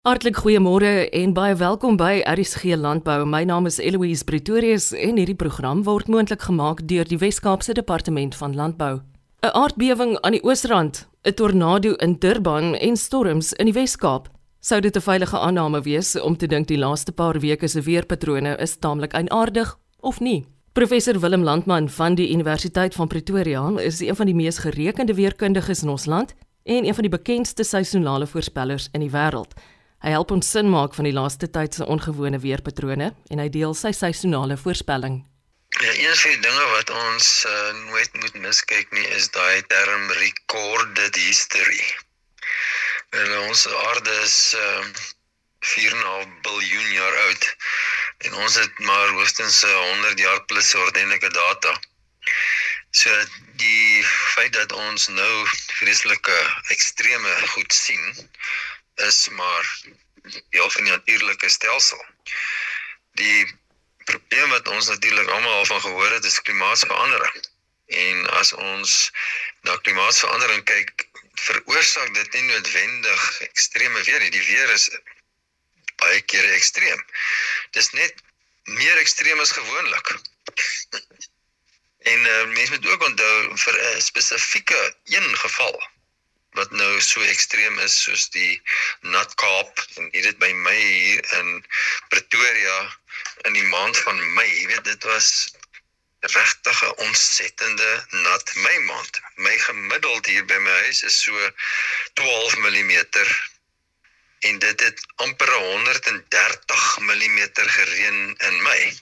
Hartlik 0.00 0.38
goeiemôre 0.40 1.10
en 1.12 1.32
baie 1.36 1.52
welkom 1.60 1.98
by 2.00 2.22
RSG 2.24 2.72
Landbou. 2.80 3.26
My 3.28 3.42
naam 3.44 3.66
is 3.68 3.76
Eloise 3.76 4.24
Pretorius 4.24 4.94
en 4.96 5.18
hierdie 5.20 5.36
program 5.36 5.82
word 5.84 6.06
moontlik 6.08 6.46
gemaak 6.48 6.78
deur 6.88 7.04
die 7.04 7.18
Wes-Kaapse 7.20 7.74
Departement 7.76 8.32
van 8.34 8.54
Landbou. 8.56 9.02
'n 9.44 9.52
Aardbewing 9.52 10.16
aan 10.24 10.32
die 10.32 10.40
Oosrand, 10.42 11.06
'n 11.28 11.34
tornado 11.34 11.92
in 12.00 12.16
Durban 12.18 12.74
en 12.76 12.96
storms 12.96 13.52
in 13.52 13.66
die 13.66 13.74
Wes-Kaap. 13.76 14.30
Sou 14.60 14.80
dit 14.80 14.96
'n 14.96 15.00
veilige 15.00 15.38
aanname 15.38 15.82
wees 15.82 16.20
om 16.20 16.36
te 16.36 16.46
dink 16.46 16.68
die 16.68 16.78
laaste 16.78 17.12
paar 17.12 17.38
weke 17.38 17.68
se 17.68 17.82
weerpatrone 17.82 18.56
is 18.56 18.76
taamlik 18.76 19.12
eienaardig 19.12 19.78
of 20.00 20.20
nie? 20.20 20.46
Professor 20.72 21.20
Willem 21.20 21.42
Landman 21.42 21.88
van 21.88 22.14
die 22.14 22.32
Universiteit 22.32 22.94
van 22.94 23.08
Pretoria 23.08 23.78
is 23.78 24.00
een 24.00 24.16
van 24.16 24.26
die 24.26 24.34
mees 24.34 24.58
gerekende 24.58 25.14
weerkundiges 25.14 25.82
in 25.82 25.88
ons 25.88 26.06
land 26.06 26.34
en 26.64 26.86
een 26.86 26.94
van 26.94 27.02
die 27.02 27.18
bekendste 27.18 27.64
seisonale 27.64 28.26
voorspellers 28.26 28.88
in 28.92 29.00
die 29.00 29.10
wêreld. 29.10 29.52
Hy 30.00 30.14
help 30.14 30.30
ons 30.32 30.48
sin 30.48 30.70
maak 30.72 30.94
van 30.96 31.04
die 31.04 31.12
laaste 31.12 31.48
tyd 31.52 31.76
se 31.76 31.84
ongewone 31.84 32.38
weerpatrone 32.40 33.10
en 33.12 33.42
hy 33.42 33.48
deel 33.52 33.74
sy 33.76 33.90
seisonale 33.92 34.56
voorspelling. 34.56 35.18
Ja, 35.76 35.92
een 35.92 36.16
van 36.22 36.32
die 36.32 36.40
dinge 36.46 36.64
wat 36.70 36.90
ons 36.90 37.26
uh, 37.48 37.72
nooit 37.90 38.16
moet 38.22 38.38
miskyk 38.46 38.96
nie 38.96 39.04
is 39.18 39.28
daai 39.36 39.60
term 39.68 40.08
recorded 40.22 41.20
history. 41.20 41.84
En 43.20 43.36
ons 43.42 43.66
aarde 43.90 44.16
is 44.24 44.38
uh, 44.56 44.88
4,5 45.74 46.32
biljoen 46.48 46.90
jaar 46.96 47.20
oud 47.26 47.46
en 48.24 48.40
ons 48.46 48.56
het 48.56 48.82
maar 48.88 49.14
hoogstens 49.18 49.60
100 49.68 50.16
eh, 50.16 50.24
jaar 50.24 50.40
plus 50.48 50.74
ordentlike 50.74 51.28
data. 51.36 51.76
So 52.90 53.12
die 53.60 54.00
feit 54.32 54.56
dat 54.56 54.72
ons 54.72 55.08
nou 55.12 55.32
vreeslike 55.76 56.40
ekstreme 56.72 57.36
goed 57.52 57.72
sien 57.72 58.30
is 59.06 59.28
maar 59.28 59.66
deel 60.50 60.70
van 60.70 60.84
die 60.84 60.92
natuurlike 60.92 61.48
stelsel. 61.48 62.04
Die 63.12 63.58
probleem 64.04 64.48
wat 64.48 64.68
ons 64.68 64.88
natuurlik 64.88 65.28
almal 65.28 65.52
al 65.52 65.64
van 65.64 65.80
gehoor 65.80 66.10
het, 66.10 66.24
is 66.24 66.42
klimaatsverandering. 66.42 67.44
En 67.86 68.26
as 68.40 68.52
ons 68.52 69.10
na 69.66 69.76
klimaatsverandering 69.76 70.64
kyk, 70.64 71.06
veroorsaak 71.34 72.14
dit 72.14 72.32
nie 72.32 72.42
noodwendig 72.42 73.40
ekstreme 73.48 74.02
weer 74.02 74.20
nie. 74.20 74.30
Die 74.30 74.46
weer 74.46 74.74
is 74.74 74.88
baie 76.02 76.20
kere 76.32 76.52
ekstreem. 76.56 77.04
Dis 77.76 77.90
net 77.96 78.22
meer 78.64 79.00
ekstreem 79.02 79.40
as 79.40 79.54
gewoonlik. 79.56 80.12
En 82.10 82.20
uh, 82.26 82.44
mense 82.52 82.72
moet 82.72 82.86
ook 82.86 83.02
onthou 83.08 83.56
vir 83.64 83.80
'n 83.80 84.00
spesifieke 84.00 84.94
een 85.04 85.36
geval 85.36 85.80
wat 86.58 86.70
nou 86.70 87.00
so 87.00 87.22
ekstreem 87.22 87.78
is 87.86 87.96
soos 88.02 88.28
die 88.34 88.62
nat 89.14 89.34
Kaap 89.42 89.82
en 89.96 90.08
hier 90.12 90.26
dit 90.26 90.38
by 90.42 90.50
my 90.66 90.76
hier 90.76 91.22
in 91.38 91.60
Pretoria 92.08 92.78
in 93.48 93.56
die 93.58 93.66
maand 93.72 93.98
van 94.06 94.18
Mei, 94.34 94.48
jy 94.48 94.66
weet 94.72 94.84
dit 94.84 95.06
was 95.10 95.30
regtig 96.20 96.82
'n 96.86 96.96
ontsettende 97.06 97.90
nat 98.10 98.54
Mei 98.54 98.78
maand. 98.88 99.20
My 99.36 99.58
gemiddeld 99.58 100.26
hier 100.26 100.44
by 100.44 100.58
my 100.58 100.76
huis 100.84 101.02
is 101.02 101.22
so 101.22 101.50
12 102.14 102.56
mm 102.56 102.92
en 104.40 104.58
dit 104.58 104.80
het 104.80 105.00
amper 105.16 105.52
130 105.52 106.98
mm 106.98 107.40
gereën 107.54 108.36
in 108.38 108.62
Mei. 108.62 108.98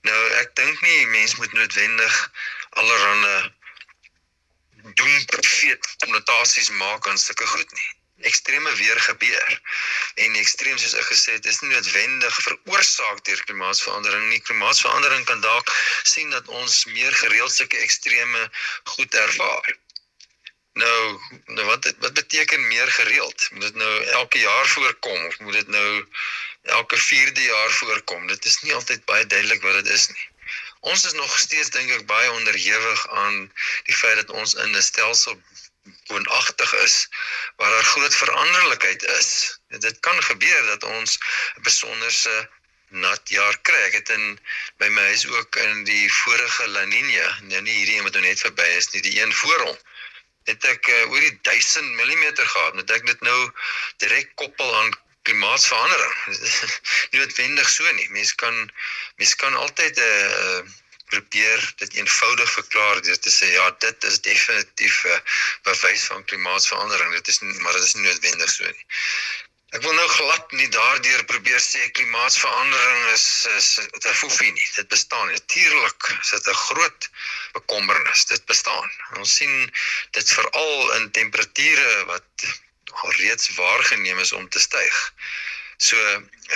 Nou 0.00 0.20
ek 0.42 0.54
dink 0.54 0.80
nie 0.80 1.06
mense 1.06 1.36
moet 1.36 1.52
noodwendig 1.52 2.30
allerhande 2.70 3.52
doen 5.00 5.24
profeet 5.34 5.88
konnotasies 6.04 6.70
maak 6.82 7.08
aan 7.08 7.18
sulke 7.18 7.46
goed 7.46 7.72
nie. 7.78 7.88
Ekstreme 8.30 8.72
weer 8.80 9.00
gebeur 9.06 9.56
en 10.24 10.36
ekstreem 10.40 10.78
soos 10.80 10.94
ek 11.00 11.08
gesê 11.12 11.34
het 11.36 11.48
is 11.52 11.60
nie 11.60 11.72
noodwendig 11.74 12.36
veroorsaak 12.46 13.24
deur 13.28 13.42
klimaatsverandering 13.48 14.28
nie. 14.30 14.40
Klimaatsverandering 14.48 15.26
kan 15.30 15.42
dalk 15.44 15.72
sien 16.14 16.32
dat 16.36 16.48
ons 16.60 16.84
meer 16.94 17.18
gereeld 17.24 17.52
sulke 17.52 17.82
ekstreme 17.88 18.46
goed 18.94 19.18
ervaar. 19.24 19.76
Nou, 20.80 21.02
nou 21.58 21.66
wat 21.66 21.90
wat 22.04 22.16
beteken 22.20 22.68
meer 22.68 22.88
gereeld? 23.00 23.48
Moet 23.50 23.68
dit 23.68 23.78
nou 23.82 23.92
elke 24.04 24.38
jaar 24.38 24.66
voorkom 24.68 25.26
of 25.26 25.38
moet 25.40 25.60
dit 25.60 25.68
nou 25.76 25.90
elke 26.78 26.98
4de 27.00 27.44
jaar 27.50 27.70
voorkom? 27.80 28.26
Dit 28.32 28.44
is 28.44 28.60
nie 28.62 28.74
altyd 28.74 29.04
baie 29.04 29.26
duidelik 29.26 29.62
wat 29.62 29.78
dit 29.82 29.92
is 29.98 30.08
nie. 30.08 30.26
Ons 30.80 31.04
is 31.04 31.12
nog 31.12 31.38
steeds 31.38 31.70
dink 31.70 31.90
ek 31.90 32.06
baie 32.06 32.30
onderhewig 32.30 33.08
aan 33.08 33.52
die 33.84 33.96
feit 33.96 34.16
dat 34.16 34.30
ons 34.30 34.54
in 34.54 34.76
'n 34.76 34.82
stelsel 34.82 35.40
woonagtig 36.06 36.72
is 36.72 37.08
waar 37.56 37.70
daar 37.70 37.84
groot 37.84 38.14
veranderlikheid 38.14 39.02
is. 39.02 39.60
Dit 39.68 40.00
kan 40.00 40.22
gebeur 40.22 40.66
dat 40.66 40.82
ons 40.82 41.18
'n 41.56 41.62
besonderse 41.62 42.48
nat 42.88 43.28
jaar 43.28 43.58
kry. 43.62 43.80
Ek 43.88 43.92
het 43.92 44.08
in 44.08 44.38
by 44.78 44.88
my 44.88 45.02
huis 45.10 45.26
ook 45.26 45.56
in 45.56 45.84
die 45.84 46.12
vorige 46.12 46.68
La 46.68 46.84
Niña, 46.84 47.28
nou 47.50 47.60
nie 47.60 47.74
hierdie 47.80 47.96
een 47.96 48.06
wat 48.06 48.12
nou 48.12 48.24
net 48.24 48.40
verby 48.40 48.68
is 48.78 48.90
nie, 48.92 49.02
die 49.02 49.20
een 49.20 49.34
voor 49.34 49.60
hom. 49.60 49.78
Het 50.46 50.64
ek 50.64 50.88
uh, 50.88 51.10
oor 51.10 51.20
die 51.20 51.38
1000 51.42 51.96
mm 51.98 52.24
gehad. 52.36 52.74
Moet 52.74 52.90
ek 52.90 53.06
dit 53.06 53.20
nou 53.20 53.50
direk 54.02 54.30
koppel 54.34 54.76
aan 54.76 54.94
klimaatsverandering. 55.28 56.16
nie 57.10 57.20
noodwendig 57.20 57.70
so 57.70 57.92
nie. 57.98 58.08
Mens 58.16 58.34
kan 58.42 58.58
mens 59.20 59.34
kan 59.42 59.54
altyd 59.62 59.98
'n 59.98 60.10
uh, 60.10 60.58
eh, 60.58 60.74
probeer 61.06 61.72
dit 61.82 61.94
eenvoudig 62.00 62.52
verklaar 62.52 63.00
deur 63.06 63.18
te 63.22 63.30
sê 63.30 63.50
ja, 63.54 63.66
dit 63.86 64.04
is 64.10 64.20
definitief 64.20 65.04
'n 65.04 65.14
uh, 65.14 65.18
bewys 65.68 66.06
van 66.12 66.24
klimaatsverandering. 66.30 67.14
Dit 67.18 67.28
is 67.34 67.40
maar 67.40 67.72
dit 67.78 67.88
is 67.88 67.94
nie 67.94 68.06
noodwendig 68.08 68.50
so 68.50 68.64
nie. 68.64 68.86
Ek 69.74 69.82
wil 69.82 69.96
nou 69.98 70.08
glad 70.08 70.52
nie 70.56 70.68
daardeur 70.74 71.24
probeer 71.30 71.62
sê 71.62 71.88
klimaatsverandering 71.98 73.08
is 73.14 73.26
is 73.56 73.70
dit 73.92 74.06
foefie 74.20 74.52
nie. 74.52 74.68
Dit 74.76 74.88
bestaan 74.92 75.32
natuurlik. 75.32 76.06
Dit 76.30 76.38
is 76.38 76.46
'n 76.52 76.60
groot 76.68 77.08
bekommernis. 77.58 78.24
Dit 78.30 78.46
bestaan. 78.52 78.90
Ons 79.22 79.34
sien 79.40 79.72
dit 80.18 80.32
veral 80.38 80.94
in 80.98 81.10
temperature 81.10 82.04
wat 82.12 82.46
al 83.02 83.12
reeds 83.20 83.54
waargeneem 83.56 84.18
is 84.24 84.32
om 84.32 84.48
te 84.48 84.60
styg. 84.60 85.00
So 85.76 85.96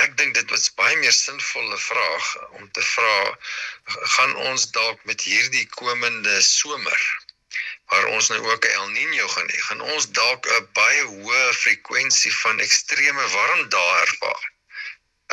ek 0.05 0.17
dink 0.17 0.35
dit 0.35 0.53
was 0.55 0.71
baie 0.81 0.97
meer 0.97 1.13
sinvolle 1.13 1.79
vraag 1.79 2.29
om 2.59 2.71
te 2.77 2.85
vra 2.93 3.17
gaan 4.15 4.37
ons 4.51 4.71
dalk 4.77 5.03
met 5.11 5.27
hierdie 5.29 5.67
komende 5.77 6.39
somer 6.47 7.03
waar 7.91 8.07
ons 8.15 8.29
nou 8.31 8.41
ook 8.47 8.65
'n 8.67 8.77
El 8.79 8.89
Niño 8.97 9.27
gaan 9.29 9.51
hê, 9.53 9.59
gaan 9.69 9.81
ons 9.95 10.07
dalk 10.19 10.47
'n 10.47 10.69
baie 10.79 11.03
hoë 11.13 11.53
frekwensie 11.63 12.35
van 12.43 12.61
ekstreme 12.67 13.25
warm 13.37 13.69
dae 13.75 14.01
ervaar. 14.07 14.45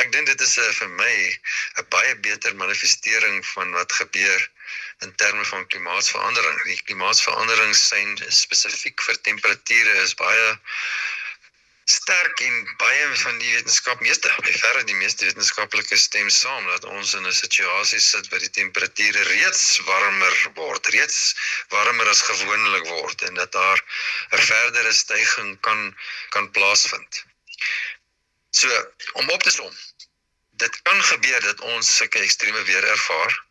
Ek 0.02 0.12
dink 0.12 0.26
dit 0.26 0.40
is 0.46 0.56
'n 0.58 0.72
vir 0.80 0.90
my 1.02 1.16
'n 1.78 1.86
baie 1.94 2.14
beter 2.26 2.56
manifestering 2.56 3.46
van 3.54 3.72
wat 3.78 3.92
gebeur 4.00 4.50
in 5.06 5.14
terme 5.14 5.44
van 5.44 5.66
klimaatsverandering. 5.66 6.62
Die 6.64 6.82
klimaatsverandering 6.90 7.74
sien 7.76 8.18
spesifiek 8.28 9.02
vir 9.02 9.20
temperature 9.30 10.02
is 10.02 10.14
baie 10.14 10.48
sterk 11.88 12.40
en 12.44 12.56
baie 12.80 13.04
van 13.22 13.38
die 13.40 13.52
wetenskap 13.54 14.00
meeste 14.04 14.30
by 14.44 14.52
verre 14.52 14.82
die 14.88 14.96
meeste 14.98 15.24
wetenskaplikes 15.24 16.04
stem 16.08 16.28
saam 16.38 16.66
dat 16.68 16.84
ons 16.84 17.14
in 17.16 17.26
'n 17.26 17.38
situasie 17.38 18.00
sit 18.06 18.28
waar 18.28 18.44
die 18.44 18.52
temperature 18.58 19.22
reeds 19.30 19.62
warmer 19.86 20.36
word, 20.60 20.90
reeds 20.96 21.20
warmer 21.76 22.08
as 22.12 22.20
gewoonlik 22.30 22.86
word 22.92 23.22
en 23.28 23.40
dat 23.40 23.52
daar 23.52 23.80
'n 24.32 24.44
verdere 24.50 24.92
stygings 24.92 25.58
kan 25.60 25.96
kan 26.36 26.50
plaasvind. 26.50 27.24
So, 28.50 28.68
om 29.12 29.30
op 29.30 29.42
te 29.42 29.50
som. 29.50 29.72
Dit 30.50 30.82
kan 30.82 31.02
gebeur 31.02 31.40
dat 31.40 31.60
ons 31.60 31.96
sulke 31.96 32.18
ekstreme 32.18 32.62
weer 32.62 32.84
ervaar. 32.84 33.44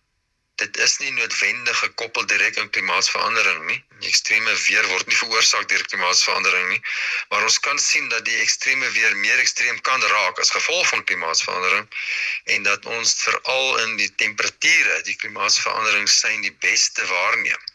Dit 0.57 0.77
is 0.81 0.97
nie 0.97 1.11
noodwendig 1.13 1.79
gekoppel 1.79 2.25
direk 2.29 2.55
aan 2.57 2.69
klimaatsverandering 2.73 3.59
nie. 3.69 3.77
Die 4.01 4.09
ekstreme 4.09 4.53
weer 4.63 4.87
word 4.89 5.09
nie 5.09 5.17
veroorsaak 5.19 5.67
deur 5.69 5.83
klimaatsverandering 5.91 6.71
nie, 6.71 6.79
maar 7.29 7.45
ons 7.45 7.59
kan 7.67 7.77
sien 7.81 8.09
dat 8.13 8.25
die 8.25 8.39
ekstreme 8.41 8.89
weer 8.95 9.13
meer 9.21 9.43
ekstreem 9.43 9.77
kan 9.89 10.01
raak 10.13 10.41
as 10.41 10.53
gevolg 10.55 10.89
van 10.93 11.05
klimaatsverandering 11.11 11.85
en 12.55 12.65
dat 12.69 12.89
ons 12.97 13.13
veral 13.27 13.77
in 13.83 13.95
die 14.01 14.09
temperature 14.23 14.97
die 15.11 15.17
klimaatsverandering 15.25 16.09
sien 16.09 16.41
die 16.41 16.55
beste 16.65 17.05
waarneem. 17.13 17.69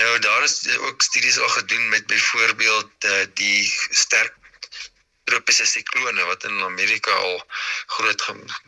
Nou 0.00 0.18
daar 0.18 0.48
is 0.48 0.58
ook 0.78 1.02
studies 1.02 1.38
al 1.38 1.52
gedoen 1.58 1.88
met 1.88 2.06
byvoorbeeld 2.06 3.04
uh, 3.04 3.24
die 3.34 3.72
sterk 3.90 4.34
tropiese 5.30 5.66
siklone 5.66 6.24
wat 6.30 6.44
in 6.48 6.62
Amerika 6.62 7.12
al 7.26 7.38
groot 7.98 8.24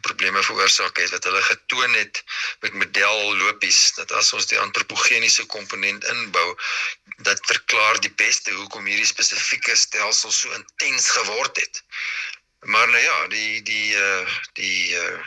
probleme 0.06 0.42
veroorsaak 0.42 0.98
het 1.02 1.12
wat 1.14 1.28
hulle 1.30 1.42
getoon 1.46 1.94
het 1.94 2.22
met 2.64 2.78
modellopies 2.82 3.80
dat 4.00 4.12
as 4.20 4.32
ons 4.38 4.50
die 4.50 4.58
antropogeniese 4.58 5.46
komponent 5.46 6.04
inbou 6.14 6.48
dat 7.28 7.46
verklaar 7.46 8.00
die 8.00 8.14
beste 8.22 8.54
hoekom 8.54 8.86
hierdie 8.90 9.10
spesifieke 9.10 9.76
stelsel 9.76 10.32
so 10.34 10.52
intens 10.58 11.10
geword 11.10 11.56
het. 11.56 11.82
Maar 12.66 12.88
nou 12.88 13.02
ja, 13.02 13.18
die 13.34 13.62
die 13.62 13.94
uh 13.96 14.36
die 14.52 14.94
uh 14.98 15.18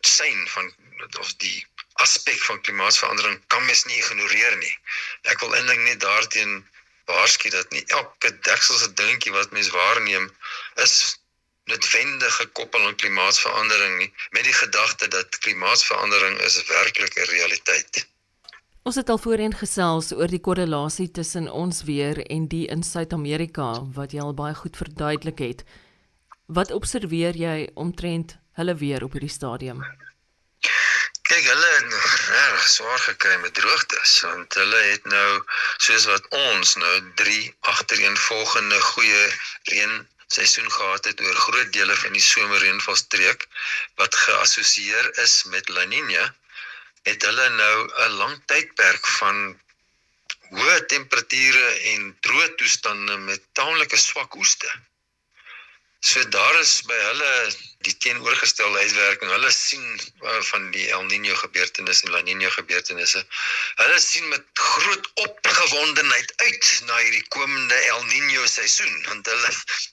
sein 0.00 0.48
van 0.48 0.72
of 1.20 1.34
die 1.42 1.66
aspek 2.04 2.40
van 2.44 2.60
klimaatsverandering 2.60 3.40
kan 3.46 3.64
mens 3.64 3.84
nie 3.84 3.96
ignoreer 3.96 4.56
nie. 4.56 4.72
Ek 5.22 5.40
wil 5.40 5.54
eintlik 5.56 5.80
net 5.84 6.00
daarteen 6.00 6.58
waarsku 7.10 7.50
dat 7.50 7.70
nie 7.70 7.84
elke 7.86 8.32
dekselse 8.48 8.92
dingetjie 8.98 9.32
wat 9.32 9.54
mens 9.54 9.70
waarneem 9.74 10.26
is 10.84 10.96
noodwendig 11.70 12.34
gekoppel 12.40 12.86
aan 12.86 12.98
klimaatsverandering 13.02 13.96
nie 13.98 14.12
met 14.30 14.44
die 14.46 14.54
gedagte 14.54 15.08
dat 15.08 15.38
klimaatsverandering 15.38 16.38
is 16.48 16.60
werklik 16.68 17.16
'n 17.16 17.30
realiteit. 17.30 18.06
Ons 18.86 18.94
het 18.94 19.08
al 19.08 19.18
voorheen 19.18 19.54
gesels 19.54 20.12
oor 20.12 20.30
die 20.30 20.40
korrelasie 20.40 21.10
tussen 21.10 21.50
ons 21.50 21.82
weer 21.82 22.26
en 22.26 22.46
die 22.48 22.66
in 22.66 22.82
Suid-Amerika 22.82 23.82
wat 23.98 24.12
jy 24.12 24.20
al 24.20 24.34
baie 24.34 24.54
goed 24.54 24.76
verduidelik 24.76 25.38
het. 25.38 25.64
Wat 26.46 26.70
observeer 26.70 27.34
jy 27.34 27.70
omtrent 27.74 28.36
hulle 28.52 28.74
weer 28.74 29.04
op 29.04 29.12
hierdie 29.12 29.32
stadium? 29.38 29.82
Kyk, 31.26 31.46
hulle 31.50 31.70
het 31.74 31.94
reg 32.30 32.66
swaar 32.70 33.00
gekry 33.02 33.36
met 33.42 33.54
droogtes 33.58 34.12
want 34.22 34.54
hulle 34.60 34.82
het 34.92 35.08
nou 35.10 35.30
soos 35.86 36.04
wat 36.10 36.28
ons 36.38 36.74
nou 36.82 36.92
3 37.20 37.40
agtereenvolgende 37.72 38.78
goeie 38.90 39.24
reën 39.70 39.96
seisoen 40.36 40.70
gehad 40.76 41.08
het 41.10 41.24
oor 41.26 41.40
groot 41.46 41.72
dele 41.74 41.96
van 42.02 42.14
die 42.14 42.22
somerreënvalstreek 42.28 43.46
wat 44.02 44.20
geassosieer 44.22 45.10
is 45.24 45.34
met 45.54 45.68
La 45.74 45.84
Niña, 45.90 46.24
het 47.10 47.26
hulle 47.28 47.48
nou 47.58 47.76
'n 48.06 48.18
lang 48.20 48.36
tydperk 48.52 49.06
van 49.18 49.42
hoë 50.54 50.78
temperature 50.94 51.68
en 51.92 52.10
droë 52.28 52.48
toestande 52.62 53.16
met 53.28 53.42
taamlike 53.58 53.98
swak 54.08 54.38
oeste. 54.42 54.70
So 56.00 56.22
daar 56.38 56.60
is 56.60 56.82
by 56.86 56.98
hulle 57.10 57.32
die 57.86 57.94
teenoorgestelde 58.04 58.82
uitwerking. 58.82 59.30
Hulle 59.30 59.50
sien 59.54 59.84
uh, 60.24 60.40
van 60.50 60.70
die 60.74 60.86
El 60.94 61.06
Niño 61.10 61.36
gebeurtenisse 61.40 62.06
en 62.06 62.14
La 62.14 62.22
Niña 62.26 62.50
gebeurtenisse. 62.54 63.22
Hulle 63.82 63.98
sien 64.02 64.28
met 64.32 64.44
groot 64.60 65.10
opgewondenheid 65.26 66.32
uit 66.46 66.72
na 66.90 66.98
hierdie 67.02 67.24
komende 67.36 67.78
El 67.92 68.02
Niño 68.10 68.46
seisoen 68.50 68.96
want 69.08 69.30
hulle 69.32 69.52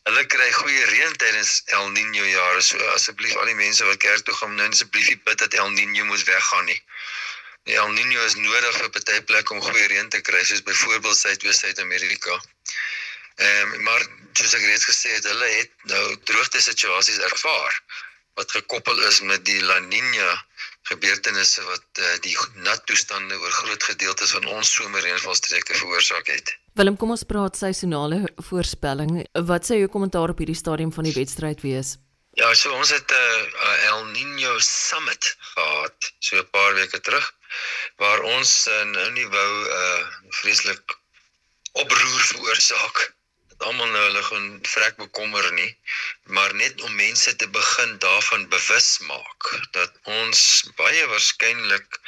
hulle 0.10 0.26
kry 0.36 0.50
goeie 0.60 0.86
reën 0.94 1.18
tydens 1.24 1.60
El 1.80 1.92
Niño 1.98 2.26
jare. 2.32 2.62
So 2.70 2.80
asseblief 2.96 3.36
al 3.38 3.52
die 3.52 3.60
mense 3.60 3.86
wat 3.90 4.02
kerk 4.06 4.26
toe 4.28 4.38
gaan, 4.40 4.58
nou 4.58 4.70
asseblief 4.70 5.14
bid 5.28 5.46
dat 5.46 5.60
El 5.62 5.74
Niño 5.78 6.10
moet 6.10 6.26
weggaan 6.30 6.72
nie. 6.72 6.82
Die 7.70 7.78
El 7.80 7.94
Niño 7.96 8.26
is 8.28 8.36
nodig 8.36 8.80
vir 8.80 8.90
party 8.96 9.22
plekke 9.30 9.54
om 9.56 9.62
goeie 9.64 9.86
reën 9.92 10.10
te 10.12 10.20
kry 10.30 10.42
soos 10.48 10.66
byvoorbeeld 10.68 11.20
Suidoos 11.20 11.62
Suid-Amerika. 11.64 12.42
Ehm 13.36 13.74
um, 13.74 13.84
maar 13.84 14.02
soos 14.34 14.54
ek 14.54 14.66
reeds 14.66 14.86
gesê 14.86 15.14
het, 15.16 15.26
hulle 15.30 15.50
het 15.60 15.72
nou 15.90 16.04
droogte 16.30 16.62
situasies 16.62 17.22
ervaar 17.30 17.74
wat 18.38 18.52
gekoppel 18.52 19.00
is 19.10 19.22
met 19.22 19.46
die 19.46 19.62
La 19.62 19.80
Niña 19.80 20.32
gebeurtenisse 20.90 21.64
wat 21.64 22.02
uh, 22.02 22.14
die 22.26 22.34
nat 22.66 22.86
toestande 22.90 23.38
oor 23.40 23.52
groot 23.52 23.84
gedeeltes 23.84 24.34
van 24.36 24.46
ons 24.58 24.74
somerreënvalstreke 24.74 25.78
veroorsaak 25.80 26.28
het. 26.28 26.56
Willem, 26.78 26.98
kom 26.98 27.14
ons 27.14 27.26
praat 27.30 27.58
seisonale 27.58 28.24
voorspelling. 28.50 29.22
Wat 29.50 29.70
sê 29.70 29.78
jou 29.80 29.92
kommentaar 29.94 30.34
op 30.34 30.42
hierdie 30.42 30.58
stadium 30.58 30.92
van 30.96 31.08
die 31.08 31.16
wedstryd 31.16 31.62
wees? 31.64 31.96
Ja, 32.34 32.50
so 32.58 32.74
ons 32.74 32.90
het 32.90 33.12
'n 33.12 33.14
uh, 33.14 33.42
uh, 33.70 33.90
El 33.90 34.06
Niño 34.12 34.58
Summit 34.60 35.36
gehad 35.54 36.14
so 36.20 36.38
'n 36.38 36.50
paar 36.50 36.74
weke 36.74 37.00
terug 37.00 37.34
waar 38.02 38.22
ons 38.22 38.68
uh, 38.68 38.84
nou 38.84 39.10
nie 39.12 39.28
wou 39.28 39.52
'n 39.62 39.68
uh, 39.70 40.06
vreeslik 40.42 40.98
oproer 41.72 42.24
veroorsaak 42.32 43.14
almal 43.70 43.90
nou 43.94 44.04
hulle 44.06 44.24
gaan 44.30 44.48
vrek 44.76 44.96
bekommer 45.02 45.52
nie, 45.58 45.70
maar 46.38 46.56
net 46.62 46.82
om 46.82 46.96
mense 46.96 47.36
te 47.42 47.48
begin 47.58 47.98
daarvan 48.06 48.48
bewus 48.56 48.90
maak 49.10 49.50
dat 49.78 50.00
ons 50.20 50.42
baie 50.80 51.06
waarskynlik 51.12 52.00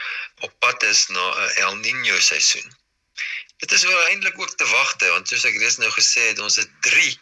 op 0.48 0.56
pad 0.66 0.84
is 0.94 1.08
na 1.18 1.26
'n 1.46 1.52
El 1.66 1.78
Niño 1.86 2.18
seisoen. 2.30 2.76
Dit 3.58 3.72
is 3.72 3.84
wel 3.84 4.08
eintlik 4.08 4.40
ook 4.40 4.58
te 4.58 4.68
wagte 4.68 5.12
want 5.14 5.28
soos 5.28 5.46
ek 5.50 5.62
reeds 5.62 5.78
nou 5.84 5.92
gesê 6.00 6.28
het, 6.30 6.40
ons 6.40 6.60
het 6.64 6.72
3 6.90 7.20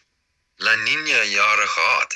La 0.57 0.75
Niña 0.75 1.24
jare 1.24 1.68
gehad. 1.68 2.15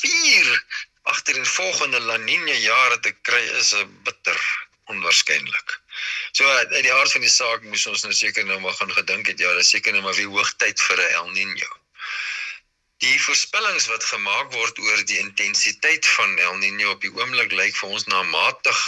4 0.00 0.64
agtereenvolgende 1.02 2.00
La 2.00 2.16
Niña 2.16 2.56
jare 2.68 2.98
te 3.00 3.12
kry 3.22 3.44
is 3.60 3.72
'n 3.74 4.00
bitter 4.04 4.40
onwaarskynlik. 4.84 5.80
So 6.32 6.46
uit 6.46 6.82
die 6.82 6.92
aard 6.92 7.12
van 7.12 7.24
die 7.26 7.32
saak 7.32 7.62
moes 7.62 7.86
ons 7.86 8.04
nou 8.06 8.14
seker 8.14 8.44
nou 8.44 8.60
maar 8.60 8.76
gaan 8.80 8.92
gedink 8.92 9.26
het 9.32 9.42
ja, 9.42 9.52
dis 9.58 9.70
seker 9.74 9.92
nou 9.92 10.02
maar 10.02 10.18
weer 10.20 10.32
hoogtyd 10.34 10.80
vir 10.88 11.02
'n 11.04 11.12
El 11.20 11.30
Niño. 11.36 11.70
Die 13.04 13.18
voorspellings 13.22 13.86
wat 13.86 14.04
gemaak 14.04 14.52
word 14.52 14.78
oor 14.78 15.04
die 15.10 15.18
intensiteit 15.18 16.06
van 16.16 16.38
El 16.38 16.56
Niño 16.62 16.94
op 16.96 17.04
die 17.04 17.14
oomblik 17.14 17.52
lyk 17.52 17.76
vir 17.76 17.94
ons 17.94 18.06
na 18.10 18.22
matig 18.22 18.80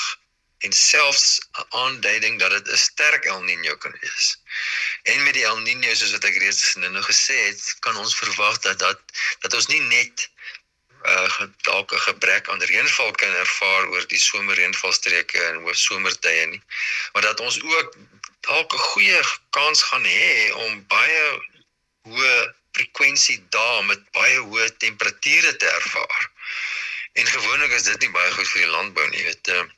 en 0.67 0.73
selfs 0.73 1.29
'n 1.41 1.67
aanduiding 1.83 2.39
dat 2.39 2.51
dit 2.57 2.69
'n 2.69 2.77
sterk 2.87 3.25
El 3.25 3.43
Niño 3.43 3.77
kan 3.79 3.95
wees. 4.01 4.27
En 5.03 5.23
met 5.23 5.35
die 5.35 5.45
El 5.45 5.61
Niño 5.69 5.95
soos 5.95 6.13
wat 6.17 6.25
ek 6.25 6.41
reeds 6.43 6.75
nou 6.75 7.03
gesê 7.03 7.37
het, 7.49 7.63
kan 7.87 7.97
ons 7.97 8.17
verwag 8.23 8.59
dat 8.67 8.79
dat 8.79 9.01
dat 9.41 9.55
ons 9.55 9.67
nie 9.67 9.81
net 9.81 10.29
uh 11.03 11.47
dalk 11.69 11.93
'n 11.93 12.05
gebrek 12.07 12.49
aan 12.49 12.63
reënval 12.63 13.11
kan 13.11 13.35
ervaar 13.35 13.89
oor 13.93 14.07
die 14.07 14.19
somerreënvalstreke 14.19 15.43
en 15.51 15.63
oor 15.65 15.75
somertye 15.75 16.47
nie. 16.47 16.63
Maar 17.13 17.23
dat 17.23 17.41
ons 17.41 17.63
ook 17.63 17.97
dalk 18.41 18.75
'n 18.75 18.87
goeie 18.93 19.21
kans 19.51 19.83
gaan 19.83 20.05
hê 20.05 20.53
om 20.65 20.87
baie 20.87 21.23
hoë 22.09 22.37
frekwensie 22.73 23.41
dae 23.49 23.83
met 23.83 24.11
baie 24.13 24.39
hoë 24.39 24.77
temperature 24.77 25.57
te 25.57 25.69
ervaar. 25.69 26.31
En 27.13 27.27
gewoonlik 27.27 27.71
is 27.71 27.83
dit 27.83 28.01
nie 28.01 28.11
baie 28.11 28.33
goed 28.33 28.49
vir 28.49 28.63
die 28.63 28.71
landbou 28.71 29.09
nie, 29.11 29.25
weet 29.25 29.47
jy. 29.47 29.57
Uh, 29.57 29.69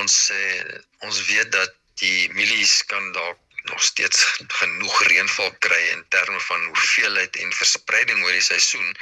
ons 0.00 0.30
uh, 0.30 0.78
ons 1.06 1.24
weet 1.26 1.52
dat 1.52 1.74
die 2.02 2.30
mielies 2.34 2.84
kan 2.90 3.12
dalk 3.12 3.38
nog 3.68 3.82
steeds 3.82 4.20
genoeg 4.60 5.02
reënval 5.10 5.50
kry 5.64 5.80
in 5.94 6.04
terme 6.08 6.40
van 6.40 6.64
hoeveelheid 6.64 7.36
en 7.36 7.52
verspreiding 7.52 8.24
oor 8.24 8.32
die 8.32 8.44
seisoen. 8.44 8.96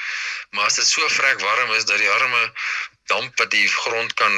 Maar 0.51 0.71
as 0.71 0.79
dit 0.81 0.89
so 0.89 1.09
vrek 1.09 1.41
warm 1.41 1.73
is 1.79 1.85
dat 1.85 1.99
die 1.99 2.11
arme 2.11 2.43
damp 3.13 3.39
wat 3.39 3.51
die 3.51 3.69
grond 3.69 4.15
kan 4.15 4.35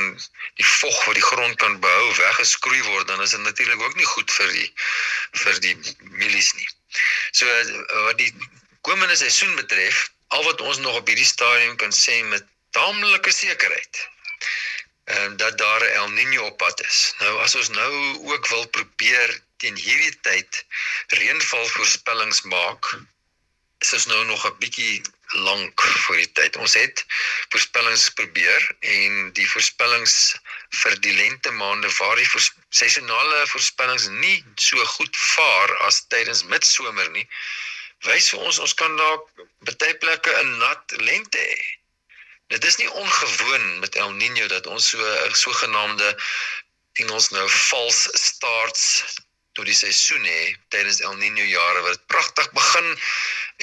die 0.60 0.66
vog 0.66 1.04
wat 1.04 1.14
die 1.14 1.24
grond 1.24 1.56
kan 1.62 1.80
behou 1.80 2.14
weggeskroei 2.16 2.82
word, 2.82 3.08
dan 3.08 3.22
is 3.22 3.30
dit 3.30 3.40
natuurlik 3.40 3.80
ook 3.82 3.96
nie 3.96 4.10
goed 4.12 4.30
vir 4.40 4.52
die 4.52 4.68
vir 5.44 5.60
die 5.64 5.74
mielies 6.00 6.52
nie. 6.58 6.68
So 7.32 7.46
wat 8.08 8.18
die 8.20 8.32
komende 8.80 9.16
seisoen 9.16 9.56
betref, 9.56 10.08
al 10.28 10.44
wat 10.44 10.60
ons 10.60 10.78
nog 10.84 11.00
op 11.00 11.08
hierdie 11.08 11.28
stadium 11.28 11.76
kan 11.76 11.92
sê 11.94 12.20
met 12.24 12.44
taamlike 12.76 13.32
sekerheid 13.32 14.06
en 15.08 15.36
dat 15.36 15.58
daar 15.58 15.80
'n 15.80 15.94
El 16.00 16.08
Niño 16.10 16.42
op 16.50 16.56
pad 16.56 16.80
is. 16.84 17.14
Nou 17.18 17.40
as 17.40 17.54
ons 17.54 17.68
nou 17.68 17.92
ook 18.32 18.46
wil 18.46 18.66
probeer 18.68 19.40
teen 19.62 19.76
hierdie 19.76 20.16
tyd 20.26 20.64
reënval 21.20 21.68
voorspellings 21.76 22.42
maak, 22.42 22.90
is 23.84 23.92
ons 23.92 24.06
nou 24.10 24.24
nog 24.24 24.46
'n 24.46 24.58
bietjie 24.58 25.02
lank 25.48 25.82
voor 25.82 26.16
die 26.16 26.32
tyd. 26.32 26.56
Ons 26.56 26.74
het 26.74 27.04
voorspellings 27.48 28.08
probeer 28.20 28.76
en 28.80 29.32
die 29.32 29.48
voorspellings 29.50 30.14
vir 30.82 31.00
die 31.00 31.12
lente 31.12 31.50
maande 31.50 31.90
waar 31.98 32.16
die 32.16 32.28
voors, 32.28 32.50
seisonale 32.70 33.46
voorspellings 33.46 34.08
nie 34.08 34.44
so 34.56 34.84
goed 34.84 35.16
vaar 35.16 35.76
as 35.88 36.04
tydens 36.08 36.44
midsomer 36.44 37.10
nie, 37.10 37.28
wys 38.08 38.30
vir 38.30 38.40
ons 38.40 38.58
ons 38.58 38.74
kan 38.74 38.96
dalk 38.96 39.30
baie 39.60 39.94
plekke 40.04 40.32
'n 40.42 40.58
nat 40.58 40.96
lente 40.96 41.38
hê. 41.38 41.78
Dit 42.48 42.64
is 42.64 42.76
nie 42.76 42.90
ongewoon 42.90 43.78
met 43.78 43.96
El 43.96 44.12
Niño 44.12 44.46
dat 44.48 44.66
ons 44.66 44.88
so 44.88 44.98
'n 44.98 45.34
sogenaamde 45.34 46.16
Engels 46.92 47.28
nou 47.30 47.48
false 47.48 48.10
starts 48.12 49.04
tot 49.58 49.66
die 49.66 49.74
seisoen 49.74 50.26
hê 50.30 50.42
tydens 50.70 51.00
El 51.02 51.16
Niño 51.18 51.44
jare 51.50 51.80
wat 51.82 52.04
pragtig 52.12 52.50
begin 52.54 52.90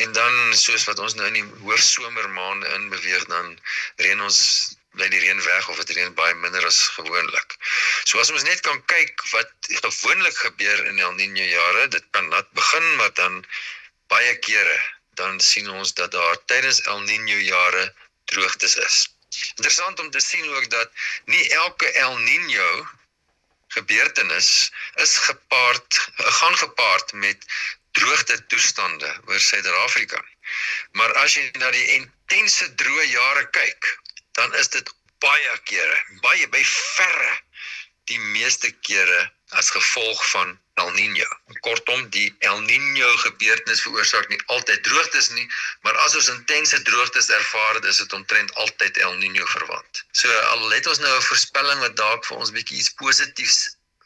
en 0.04 0.16
dan 0.18 0.34
soos 0.60 0.84
wat 0.90 1.00
ons 1.00 1.16
nou 1.16 1.28
in 1.30 1.38
die 1.40 1.46
hoofsomermaande 1.62 2.72
in 2.78 2.90
beweeg 2.92 3.24
dan 3.32 3.54
reën 4.04 4.24
ons 4.26 4.40
bly 5.00 5.08
die 5.12 5.22
reën 5.24 5.40
weg 5.46 5.70
of 5.72 5.80
dit 5.82 5.94
reën 5.96 6.18
baie 6.18 6.36
minder 6.42 6.66
as 6.68 6.82
gewoonlik. 6.98 7.56
So 8.04 8.20
as 8.20 8.32
ons 8.32 8.44
net 8.48 8.64
kan 8.68 8.82
kyk 8.92 9.24
wat 9.32 9.72
gewoonlik 9.72 10.36
gebeur 10.44 10.84
in 10.92 11.00
El 11.00 11.16
Niño 11.20 11.48
jare, 11.48 11.88
dit 11.96 12.12
kan 12.18 12.28
nat 12.34 12.52
begin 12.60 12.92
maar 13.00 13.16
dan 13.22 13.42
baie 14.12 14.36
kere 14.48 14.78
dan 15.20 15.40
sien 15.40 15.72
ons 15.72 15.96
dat 16.00 16.12
daar 16.12 16.40
tydens 16.52 16.84
El 16.92 17.04
Niño 17.08 17.40
jare 17.40 17.88
droogtes 18.32 18.76
is. 18.84 18.98
Interessant 19.56 20.00
om 20.00 20.12
te 20.12 20.20
sien 20.20 20.48
ook 20.60 20.70
dat 20.76 20.92
nie 21.32 21.44
elke 21.64 21.92
El 22.04 22.20
Niño 22.28 22.70
gebeurtenis 23.78 24.50
is 25.04 25.18
gepaard 25.28 26.00
gaan 26.40 26.58
gepaard 26.58 27.14
met 27.14 27.46
droogte 27.92 28.46
toestande 28.52 29.12
oor 29.26 29.40
Suid-Afrika. 29.40 30.20
Maar 30.92 31.14
as 31.24 31.38
jy 31.38 31.46
na 31.60 31.72
die 31.72 31.88
intense 31.96 32.68
droë 32.82 33.06
jare 33.12 33.46
kyk, 33.56 33.92
dan 34.40 34.54
is 34.62 34.70
dit 34.76 34.92
baie 35.24 35.56
kere, 35.70 35.98
baie 36.26 36.48
by 36.52 36.64
verre 36.72 37.34
die 38.12 38.20
meeste 38.36 38.72
kere 38.88 39.22
as 39.60 39.72
gevolg 39.74 40.22
van 40.34 40.58
El 40.84 40.92
Niño. 40.96 41.28
Kortom, 41.66 42.10
die 42.12 42.28
El 42.50 42.60
Niño 42.68 43.08
gebeurtenis 43.24 43.84
veroorsaak 43.86 44.28
nie 44.32 44.40
altyd 44.56 44.82
droogtes 44.88 45.30
nie, 45.38 45.46
maar 45.88 45.96
as 46.04 46.18
ons 46.20 46.28
intense 46.34 46.82
droogtes 46.90 47.30
ervaar, 47.38 47.80
is 47.92 48.02
dit 48.04 48.18
omtrent 48.18 48.52
altyd 48.64 49.00
El 49.08 49.16
Niño 49.22 49.48
verwant. 49.54 50.04
So 50.12 50.32
al 50.52 50.68
het 50.76 50.90
ons 50.92 51.00
nou 51.00 51.14
'n 51.16 51.28
voorspelling 51.30 51.80
wat 51.86 51.96
dalk 52.02 52.28
vir 52.28 52.38
ons 52.44 52.52
bietjie 52.58 52.80
iets 52.82 52.94
positiefs 53.04 53.62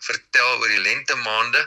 vertel 0.09 0.51
oor 0.59 0.71
die 0.75 0.85
lente 0.85 1.15
maande, 1.25 1.65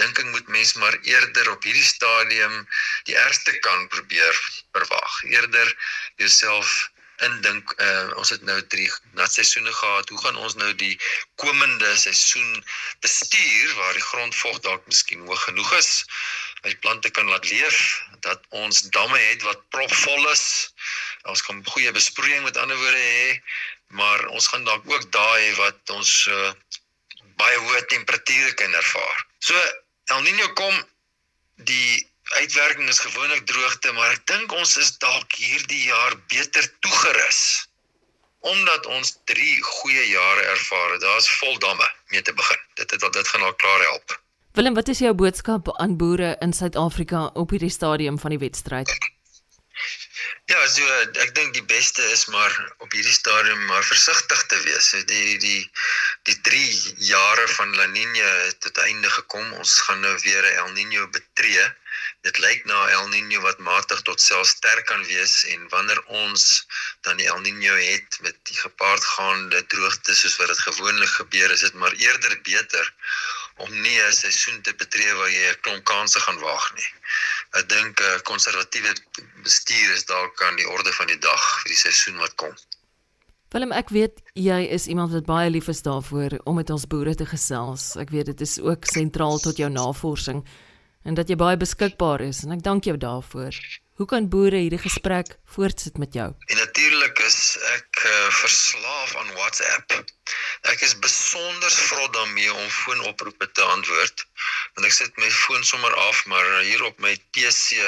dink 0.00 0.18
ek 0.18 0.28
moet 0.34 0.48
mens 0.52 0.74
maar 0.80 0.96
eerder 1.02 1.50
op 1.50 1.64
hierdie 1.64 1.88
stadium 1.94 2.68
die 3.08 3.16
ergste 3.16 3.56
kan 3.64 3.88
probeer 3.88 4.42
verwag. 4.76 5.12
Eerder 5.32 5.72
jouself 6.16 6.90
indink 7.24 7.72
uh, 7.80 8.10
ons 8.20 8.30
het 8.30 8.42
nou 8.44 8.58
drie 8.72 8.88
nat 9.16 9.32
seisoene 9.32 9.72
gehad. 9.72 10.08
Hoe 10.08 10.20
gaan 10.24 10.36
ons 10.36 10.56
nou 10.60 10.72
die 10.74 10.94
komende 11.40 11.94
seisoen 11.96 12.64
bestuur 13.00 13.74
waar 13.78 13.96
die 13.96 14.08
grondvog 14.10 14.60
dalk 14.66 14.86
miskien 14.90 15.24
hoog 15.26 15.44
genoeg 15.48 15.72
is 15.78 16.04
dat 16.66 16.80
plante 16.80 17.10
kan 17.10 17.28
laat 17.28 17.48
leef, 17.50 18.02
dat 18.20 18.42
ons 18.48 18.82
damme 18.90 19.18
het 19.18 19.42
wat 19.42 19.68
propvol 19.68 20.30
is. 20.30 20.72
Ons 21.30 21.42
kan 21.46 21.62
goeie 21.66 21.92
besproeiing 21.92 22.42
met 22.42 22.56
ander 22.56 22.76
woorde 22.76 23.02
hê, 23.02 23.38
maar 23.94 24.26
ons 24.34 24.48
gaan 24.50 24.64
dalk 24.66 24.88
ook 24.90 25.06
daai 25.14 25.54
wat 25.60 25.94
ons 25.94 26.12
uh, 26.32 26.50
baie 27.38 27.58
hoë 27.68 27.84
temperature 27.92 28.54
kan 28.58 28.74
ervaar. 28.74 29.26
So 29.38 29.54
El 30.14 30.22
Niño 30.26 30.52
kom 30.58 30.74
die 31.70 32.02
uitwerking 32.34 32.88
is 32.88 32.98
gewoonlik 32.98 33.46
droogte, 33.46 33.92
maar 33.92 34.10
ek 34.10 34.26
dink 34.26 34.52
ons 34.52 34.76
is 34.76 34.98
dalk 34.98 35.32
hierdie 35.38 35.84
jaar 35.86 36.18
beter 36.28 36.68
toegerus 36.80 37.68
omdat 38.46 38.86
ons 38.86 39.16
3 39.24 39.62
goeie 39.62 40.04
jare 40.08 40.42
ervaar 40.52 40.92
het. 40.92 41.00
Daar's 41.02 41.26
vol 41.40 41.58
damme 41.58 41.88
mee 42.14 42.22
te 42.22 42.34
begin. 42.34 42.60
Dit 42.78 42.90
het 42.90 43.12
dit 43.12 43.28
gaan 43.28 43.42
al 43.42 43.54
klaar 43.54 43.80
help. 43.80 44.20
Willem, 44.52 44.74
wat 44.74 44.88
is 44.88 45.02
jou 45.02 45.14
boodskap 45.14 45.72
aan 45.80 45.96
boere 45.96 46.36
in 46.40 46.52
Suid-Afrika 46.52 47.26
op 47.34 47.50
hierdie 47.50 47.70
stadium 47.70 48.18
van 48.18 48.30
die 48.30 48.38
wedstryd? 48.38 49.15
Ja, 50.50 50.60
so 50.70 50.84
ek 51.22 51.32
dink 51.36 51.54
die 51.56 51.64
beste 51.70 52.04
is 52.14 52.24
maar 52.32 52.52
op 52.84 52.92
hierdie 52.94 53.14
stadium 53.14 53.64
maar 53.70 53.84
versigtig 53.84 54.44
te 54.52 54.58
wees. 54.64 54.90
Die 55.10 55.38
die 55.42 55.62
die 56.28 56.36
3 56.48 56.94
jare 57.08 57.46
van 57.56 57.74
La 57.78 57.88
Niña 57.90 58.30
het 58.46 58.60
tot 58.66 58.78
einde 58.84 59.10
gekom. 59.16 59.52
Ons 59.60 59.74
gaan 59.88 60.00
nou 60.06 60.14
weer 60.22 60.46
'n 60.52 60.56
El 60.62 60.70
Niño 60.78 61.08
betree. 61.18 61.66
Dit 62.26 62.38
lyk 62.44 62.64
na 62.70 62.78
El 62.98 63.08
Niño 63.12 63.42
wat 63.42 63.58
matig 63.70 64.02
tot 64.08 64.20
selfs 64.20 64.54
sterk 64.56 64.86
kan 64.86 65.04
wees 65.10 65.34
en 65.52 65.68
wanneer 65.74 66.02
ons 66.22 66.66
dan 67.06 67.16
die 67.20 67.28
El 67.34 67.42
Niño 67.46 67.76
het 67.76 68.18
met 68.20 68.36
die 68.50 68.58
gepaardgaande 68.58 69.66
droogte 69.74 70.14
soos 70.14 70.36
wat 70.40 70.52
dit 70.54 70.66
gewoonlik 70.68 71.14
gebeur, 71.20 71.50
is 71.50 71.66
dit 71.66 71.74
maar 71.74 71.92
eerder 72.06 72.40
beter 72.50 72.94
om 73.64 73.80
nie 73.80 73.98
'n 74.02 74.12
seisoen 74.12 74.62
te 74.62 74.74
betree 74.82 75.12
waar 75.18 75.30
jy 75.30 75.44
'n 75.50 75.60
klomp 75.60 75.84
kansse 75.84 76.20
gaan 76.20 76.38
waag 76.38 76.66
nie. 76.74 76.90
Ek 77.56 77.68
dink 77.68 78.00
'n 78.00 78.04
uh, 78.04 78.22
konservatiewe 78.22 78.92
bestuur 79.42 79.92
is 79.94 80.04
dalk 80.04 80.42
aan 80.42 80.56
die 80.56 80.68
orde 80.68 80.92
van 80.92 81.06
die 81.06 81.18
dag 81.18 81.42
vir 81.62 81.72
die 81.72 81.82
seisoen 81.82 82.18
wat 82.20 82.34
kom. 82.36 82.52
Willem, 83.54 83.72
ek 83.72 83.88
weet 83.94 84.20
jy 84.34 84.58
is 84.74 84.86
iemand 84.86 85.12
wat 85.16 85.24
baie 85.24 85.50
lief 85.50 85.68
is 85.72 85.80
daarvoor 85.82 86.40
om 86.44 86.58
met 86.60 86.70
ons 86.70 86.86
boere 86.86 87.14
te 87.14 87.26
gesels. 87.26 87.94
Ek 87.96 88.10
weet 88.10 88.26
dit 88.26 88.40
is 88.40 88.58
ook 88.60 88.84
sentraal 88.84 89.38
tot 89.38 89.56
jou 89.56 89.70
navorsing 89.70 90.44
en 91.06 91.14
dat 91.14 91.30
jy 91.30 91.36
baie 91.36 91.56
beskikbaar 91.56 92.20
is 92.26 92.42
en 92.44 92.52
ek 92.52 92.64
dank 92.66 92.84
jou 92.84 92.96
daarvoor. 92.96 93.54
Hoe 93.96 94.04
kan 94.06 94.26
boere 94.28 94.58
hierdie 94.60 94.80
gesprek 94.80 95.30
voortsit 95.54 95.96
met 95.96 96.12
jou? 96.12 96.26
En 96.52 96.58
natuurlik 96.60 97.20
is 97.24 97.38
ek 97.70 98.02
uh, 98.04 98.10
verslaaf 98.38 99.14
aan 99.16 99.30
WhatsApp. 99.38 99.94
Ek 100.72 100.84
is 100.84 100.92
besonder 101.06 101.72
vrot 101.88 102.12
daarmee 102.12 102.52
om 102.52 102.68
foonoproepe 102.80 103.48
te 103.56 103.64
antwoord. 103.64 104.26
Want 104.74 104.90
ek 104.90 104.92
sit 104.98 105.16
my 105.22 105.30
foon 105.38 105.64
sommer 105.64 105.96
af, 106.04 106.20
maar 106.28 106.50
hier 106.58 106.84
op 106.84 107.00
my 107.00 107.14
PC 107.32 107.80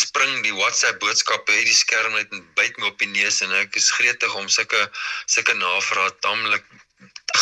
spring 0.00 0.42
die 0.48 0.56
WhatsApp 0.58 0.98
boodskappe 1.04 1.54
uit 1.54 1.70
die 1.70 1.78
skerm 1.78 2.18
net 2.18 2.34
en 2.34 2.42
byt 2.58 2.82
my 2.82 2.90
op 2.90 2.98
die 3.06 3.12
neus 3.14 3.38
en 3.46 3.54
ek 3.62 3.78
is 3.78 3.94
gretig 4.00 4.34
om 4.34 4.50
sulke 4.50 4.82
sulke 5.30 5.54
navrae 5.62 6.10
taamlik 6.26 6.66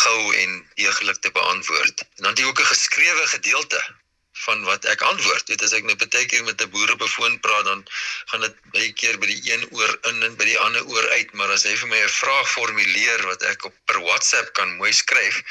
gou 0.05 0.19
en 0.45 0.57
deeglik 0.77 1.25
te 1.25 1.33
beantwoord. 1.33 2.05
En 2.05 2.27
dan 2.27 2.33
het 2.35 2.45
jy 2.45 2.53
ook 2.53 2.61
'n 2.61 2.73
geskrewe 2.75 3.27
gedeelte 3.33 3.81
van 4.43 4.63
wat 4.67 4.85
ek 4.91 5.01
antwoord. 5.01 5.47
Dit 5.47 5.63
as 5.65 5.73
ek 5.77 5.85
nou 5.87 5.95
baie 5.95 6.25
keer 6.31 6.43
met 6.43 6.61
'n 6.61 6.69
boer 6.69 6.91
op 6.91 7.01
'n 7.01 7.13
foon 7.15 7.39
praat 7.39 7.65
dan 7.65 7.85
gaan 8.31 8.41
dit 8.41 8.55
baie 8.75 8.91
keer 8.93 9.17
by 9.17 9.27
die 9.31 9.51
een 9.51 9.63
oor 9.71 9.97
in 10.11 10.23
en 10.23 10.35
by 10.35 10.45
die 10.45 10.59
ander 10.59 10.83
oor 10.85 11.09
uit, 11.09 11.33
maar 11.33 11.51
as 11.55 11.63
hy 11.63 11.75
vir 11.81 11.87
my 11.87 12.01
'n 12.03 12.15
vraag 12.21 12.51
formuleer 12.51 13.25
wat 13.31 13.43
ek 13.51 13.65
op 13.65 13.75
per 13.85 13.99
WhatsApp 14.01 14.53
kan 14.53 14.77
mooi 14.77 14.93
skryf, 14.93 15.41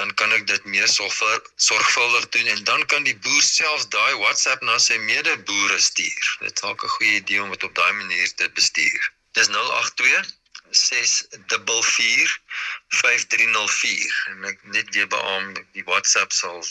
dan 0.00 0.14
kan 0.14 0.32
ek 0.32 0.46
dit 0.46 0.64
meer 0.64 0.88
sorgvuldig 0.88 2.28
doen 2.28 2.46
en 2.46 2.64
dan 2.64 2.86
kan 2.86 3.02
die 3.04 3.16
boer 3.16 3.42
self 3.42 3.88
daai 3.88 4.14
WhatsApp 4.14 4.62
na 4.62 4.78
sy 4.78 4.96
medeboere 4.96 5.80
stuur. 5.80 6.36
Dit 6.40 6.62
is 6.62 6.62
ook 6.62 6.84
'n 6.84 6.94
goeie 6.96 7.16
idee 7.22 7.42
om 7.42 7.50
dit 7.50 7.64
op 7.64 7.74
daai 7.74 7.92
manier 7.92 8.34
te 8.34 8.48
bestuur. 8.60 9.12
Dis 9.32 9.48
082 9.48 10.26
644 10.70 12.40
5304 12.88 14.26
en 14.30 14.44
ek 14.44 14.58
net 14.62 14.94
weer 14.94 15.08
beamoen 15.08 15.66
die 15.72 15.84
WhatsApp 15.84 16.32
sal 16.32 16.62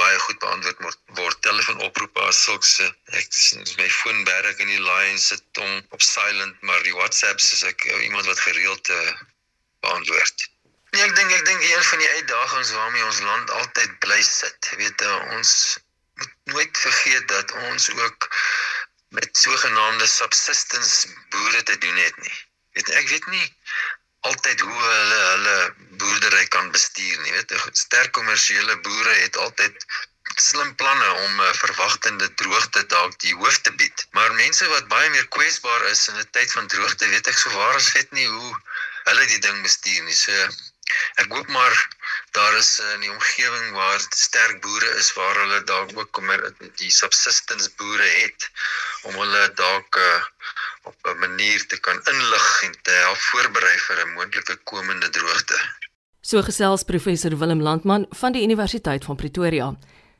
baie 0.00 0.18
goed 0.18 0.38
beantwoord 0.42 0.80
word, 0.86 0.98
word 1.18 1.40
telefoonoproepe 1.46 2.24
as 2.28 2.40
sulks 2.46 2.72
ek 3.20 3.38
my 3.78 3.88
foon 3.98 4.24
berg 4.28 4.62
in 4.64 4.72
die 4.72 4.82
line 4.82 5.20
sit 5.26 5.62
om 5.66 5.72
op 5.96 6.02
silent 6.02 6.66
maar 6.68 6.82
die 6.86 6.96
WhatsApps 6.96 7.52
is 7.58 7.62
ek 7.70 7.86
uh, 7.90 8.00
iemand 8.06 8.26
wat 8.30 8.40
gereeld 8.46 8.90
uh, 8.90 9.14
beantwoord. 9.86 10.48
Nee, 10.94 11.02
ek 11.06 11.14
dink 11.18 11.32
ek 11.36 11.46
dink 11.50 11.62
een 11.68 11.86
van 11.90 12.02
die 12.02 12.10
uitdagings 12.18 12.72
waarmee 12.78 13.06
ons 13.06 13.20
land 13.28 13.50
altyd 13.60 13.98
bly 14.06 14.20
sit. 14.22 14.70
Jy 14.70 14.80
weet 14.82 15.06
ons 15.36 15.54
moet 16.22 16.34
nooit 16.54 16.82
vergeet 16.86 17.28
dat 17.28 17.54
ons 17.70 17.90
ook 17.90 18.28
met 19.18 19.38
sogenaamde 19.38 20.06
subsistence 20.10 21.10
boere 21.34 21.62
te 21.62 21.78
doen 21.78 21.96
het 22.02 22.20
nie. 22.26 22.36
Weet 22.78 22.90
ek 23.02 23.08
weet 23.14 23.26
nie 23.34 23.46
altyd 24.30 24.60
hoe 24.60 24.80
hulle 24.82 25.20
hulle 25.30 25.56
boerdery 26.00 26.44
kan 26.56 26.70
bestuur 26.74 27.22
nie. 27.22 27.32
Weet, 27.36 27.54
sterk 27.84 28.12
kommersiële 28.18 28.76
boere 28.86 29.14
het 29.20 29.36
altyd 29.36 29.86
slim 30.40 30.74
planne 30.80 31.10
om 31.24 31.32
'n 31.40 31.46
uh, 31.46 31.52
verwagtende 31.62 32.28
droogte 32.40 32.86
dalk 32.94 33.18
die 33.24 33.34
hoof 33.40 33.58
te 33.66 33.72
bied. 33.80 34.06
Maar 34.16 34.32
mense 34.34 34.68
wat 34.68 34.88
baie 34.88 35.10
meer 35.10 35.28
kwesbaar 35.36 35.84
is 35.90 36.08
in 36.08 36.18
'n 36.18 36.30
tyd 36.30 36.52
van 36.52 36.66
droogte, 36.66 37.08
weet 37.08 37.26
ek 37.32 37.38
sou 37.38 37.52
waar 37.54 37.74
as 37.74 37.92
het 37.92 38.10
nie 38.18 38.26
hoe 38.26 38.52
hulle 39.04 39.26
die 39.26 39.42
ding 39.46 39.62
bestuur 39.62 40.02
nie. 40.08 40.18
So 40.24 40.32
ek 41.22 41.32
hoop 41.32 41.48
maar 41.56 41.74
daar 42.38 42.56
is 42.58 42.70
in 42.94 43.00
die 43.06 43.12
omgewing 43.12 43.72
waar 43.78 44.00
sterk 44.24 44.60
boere 44.60 44.90
is 45.00 45.12
waar 45.18 45.40
hulle 45.42 45.60
dalk 45.70 45.94
ook 45.98 46.10
kom 46.16 46.30
die 46.82 46.90
subsistence 46.90 47.70
boere 47.78 48.08
het 48.20 48.50
om 49.10 49.18
hulle 49.22 49.42
dalk 49.60 49.96
uh, 49.96 50.22
op 50.90 50.96
'n 51.12 51.18
manier 51.18 51.66
te 51.66 51.80
kan 51.80 52.00
inlig 52.12 52.62
en 52.62 52.76
te 52.82 52.90
help 52.90 53.20
voorberei 53.30 53.78
vir 53.86 54.04
'n 54.04 54.14
moontlike 54.18 54.56
komende 54.64 55.10
droogte. 55.10 55.58
So 56.20 56.42
gesels 56.42 56.82
professor 56.82 57.38
Willem 57.38 57.60
Landman 57.60 58.06
van 58.10 58.32
die 58.32 58.42
Universiteit 58.42 59.04
van 59.04 59.16
Pretoria. 59.16 59.76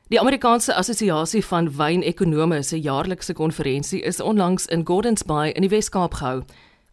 Die 0.07 0.19
Amerikaanse 0.19 0.75
Assosiasie 0.75 1.45
van 1.45 1.75
Wynekonome 1.77 2.63
se 2.63 2.79
jaarlikse 2.79 3.33
konferensie 3.33 4.01
is 4.01 4.19
onlangs 4.19 4.65
in 4.65 4.85
Gordons 4.85 5.23
Bay 5.23 5.49
in 5.49 5.61
die 5.61 5.69
Wes-Kaap 5.69 6.13
gehou. 6.13 6.43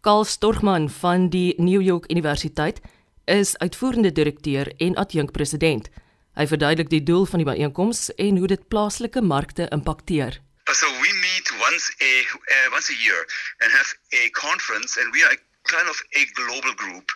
Karl 0.01 0.25
Storgman 0.25 0.91
van 0.91 1.29
die 1.29 1.55
New 1.59 1.83
York 1.83 2.11
Universiteit 2.11 2.81
is 3.25 3.59
uitvoerende 3.59 4.13
direkteur 4.13 4.73
en 4.77 4.95
adjunkpresident. 4.95 5.89
Hy 6.35 6.47
verduidelik 6.47 6.89
die 6.91 7.03
doel 7.03 7.27
van 7.27 7.43
die 7.43 7.49
byeenkoms 7.49 8.15
en 8.15 8.37
hoe 8.37 8.49
dit 8.49 8.69
plaaslike 8.69 9.21
markte 9.21 9.69
impakteer. 9.69 10.41
So 10.73 10.87
we 10.87 11.13
meet 11.21 11.53
once 11.61 11.93
a 12.01 12.13
uh, 12.55 12.73
once 12.73 12.89
a 12.93 12.97
year 13.05 13.27
and 13.59 13.73
have 13.73 13.95
a 14.17 14.31
conference 14.31 15.01
and 15.01 15.13
we 15.13 15.25
are 15.25 15.37
kind 15.63 15.89
of 15.89 16.03
a 16.17 16.25
global 16.35 16.75
group. 16.75 17.13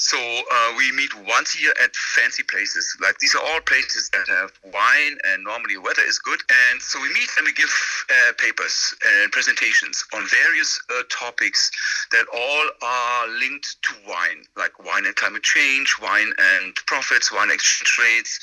So 0.00 0.16
uh, 0.16 0.72
we 0.78 0.90
meet 0.92 1.12
once 1.28 1.54
a 1.54 1.60
year 1.60 1.74
at 1.84 1.94
fancy 1.94 2.42
places. 2.42 2.96
Like 3.02 3.18
these 3.18 3.34
are 3.34 3.42
all 3.44 3.60
places 3.60 4.08
that 4.14 4.26
have 4.28 4.50
wine 4.72 5.18
and 5.28 5.44
normally 5.44 5.76
weather 5.76 6.00
is 6.00 6.18
good. 6.18 6.40
And 6.72 6.80
so 6.80 6.98
we 7.02 7.08
meet 7.12 7.28
and 7.36 7.44
we 7.44 7.52
give 7.52 7.70
uh, 8.08 8.32
papers 8.38 8.94
and 9.04 9.30
presentations 9.30 10.02
on 10.14 10.26
various 10.26 10.80
uh, 10.88 11.02
topics 11.10 11.70
that 12.12 12.24
all 12.32 12.70
are 12.80 13.28
linked 13.28 13.76
to 13.82 13.92
wine, 14.08 14.42
like 14.56 14.72
wine 14.82 15.04
and 15.04 15.14
climate 15.16 15.42
change, 15.42 15.94
wine 16.00 16.32
and 16.56 16.74
profits, 16.86 17.30
wine 17.30 17.50
exchange 17.50 17.98
rates, 18.00 18.40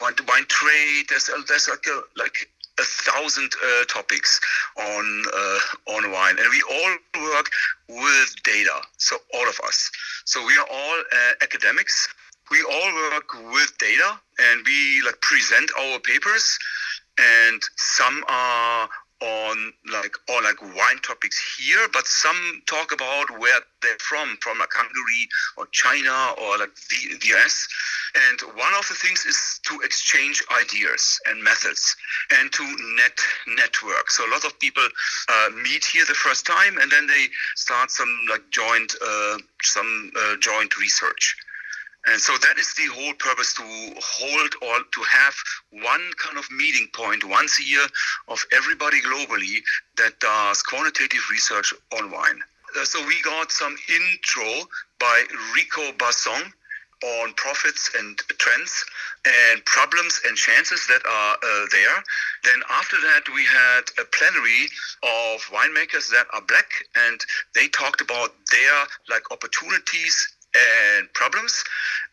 wine 0.00 0.14
wine 0.26 0.46
trade. 0.48 1.06
There's, 1.08 1.30
there's 1.46 1.68
like 1.68 1.86
a, 1.86 2.02
like 2.16 2.50
a 2.78 2.84
thousand 2.84 3.50
uh, 3.64 3.84
topics 3.84 4.40
on 4.76 5.24
uh, 5.34 5.58
on 5.94 6.12
wine, 6.12 6.36
and 6.38 6.48
we 6.50 6.62
all 6.70 7.24
work 7.32 7.50
with 7.88 8.34
data. 8.44 8.80
So 8.98 9.16
all 9.34 9.48
of 9.48 9.58
us. 9.64 9.90
So 10.24 10.44
we 10.44 10.56
are 10.58 10.66
all 10.70 10.98
uh, 11.00 11.32
academics. 11.42 12.08
We 12.50 12.62
all 12.62 12.94
work 13.10 13.32
with 13.52 13.76
data, 13.78 14.20
and 14.38 14.62
we 14.64 15.02
like 15.04 15.20
present 15.20 15.70
our 15.80 15.98
papers. 16.00 16.58
And 17.18 17.62
some 17.76 18.22
are 18.28 18.88
on 19.22 19.72
like 19.90 20.14
or 20.28 20.42
like 20.42 20.60
wine 20.60 20.98
topics 21.02 21.56
here, 21.58 21.88
but 21.92 22.06
some 22.06 22.62
talk 22.66 22.92
about 22.92 23.38
where 23.38 23.60
they're 23.82 23.98
from, 23.98 24.36
from 24.40 24.58
like 24.58 24.72
Hungary 24.72 25.28
or 25.56 25.66
China 25.72 26.34
or 26.40 26.58
like 26.58 26.74
the, 26.90 27.16
US. 27.34 27.68
And 28.30 28.40
one 28.56 28.72
of 28.78 28.86
the 28.88 28.94
things 28.94 29.24
is 29.24 29.60
to 29.64 29.80
exchange 29.80 30.42
ideas 30.60 31.18
and 31.26 31.42
methods 31.42 31.96
and 32.38 32.52
to 32.52 32.62
net 32.96 33.18
network. 33.46 34.10
So 34.10 34.26
a 34.26 34.30
lot 34.30 34.44
of 34.44 34.58
people 34.60 34.86
uh, 35.28 35.48
meet 35.62 35.84
here 35.84 36.04
the 36.06 36.14
first 36.14 36.46
time 36.46 36.78
and 36.78 36.90
then 36.90 37.06
they 37.06 37.26
start 37.54 37.90
some 37.90 38.12
like 38.28 38.42
joint 38.50 38.94
uh, 39.06 39.38
some 39.62 40.12
uh, 40.16 40.36
joint 40.40 40.76
research. 40.78 41.36
And 42.08 42.20
so 42.20 42.32
that 42.38 42.58
is 42.58 42.72
the 42.74 42.86
whole 42.86 43.14
purpose 43.14 43.52
to 43.54 43.62
hold 44.00 44.54
or 44.62 44.78
to 44.94 45.02
have 45.10 45.34
one 45.70 46.10
kind 46.18 46.38
of 46.38 46.50
meeting 46.52 46.88
point 46.94 47.24
once 47.24 47.58
a 47.58 47.64
year 47.64 47.86
of 48.28 48.44
everybody 48.52 49.00
globally 49.00 49.58
that 49.96 50.18
does 50.20 50.62
quantitative 50.62 51.22
research 51.30 51.74
on 51.98 52.10
wine. 52.10 52.40
Uh, 52.78 52.84
so 52.84 53.04
we 53.06 53.20
got 53.22 53.50
some 53.50 53.76
intro 53.88 54.68
by 55.00 55.24
Rico 55.54 55.92
Basson 55.92 56.52
on 57.04 57.32
profits 57.34 57.90
and 57.98 58.16
trends 58.38 58.84
and 59.26 59.64
problems 59.64 60.20
and 60.26 60.36
chances 60.36 60.86
that 60.86 61.04
are 61.04 61.34
uh, 61.34 61.66
there. 61.72 62.02
Then 62.44 62.62
after 62.70 62.96
that, 63.00 63.22
we 63.34 63.44
had 63.44 63.82
a 64.00 64.04
plenary 64.16 64.68
of 65.02 65.40
winemakers 65.52 66.08
that 66.10 66.26
are 66.32 66.40
black, 66.42 66.70
and 66.94 67.20
they 67.54 67.68
talked 67.68 68.00
about 68.00 68.30
their 68.50 68.86
like 69.10 69.30
opportunities 69.30 70.35
and 70.96 71.12
problems. 71.12 71.62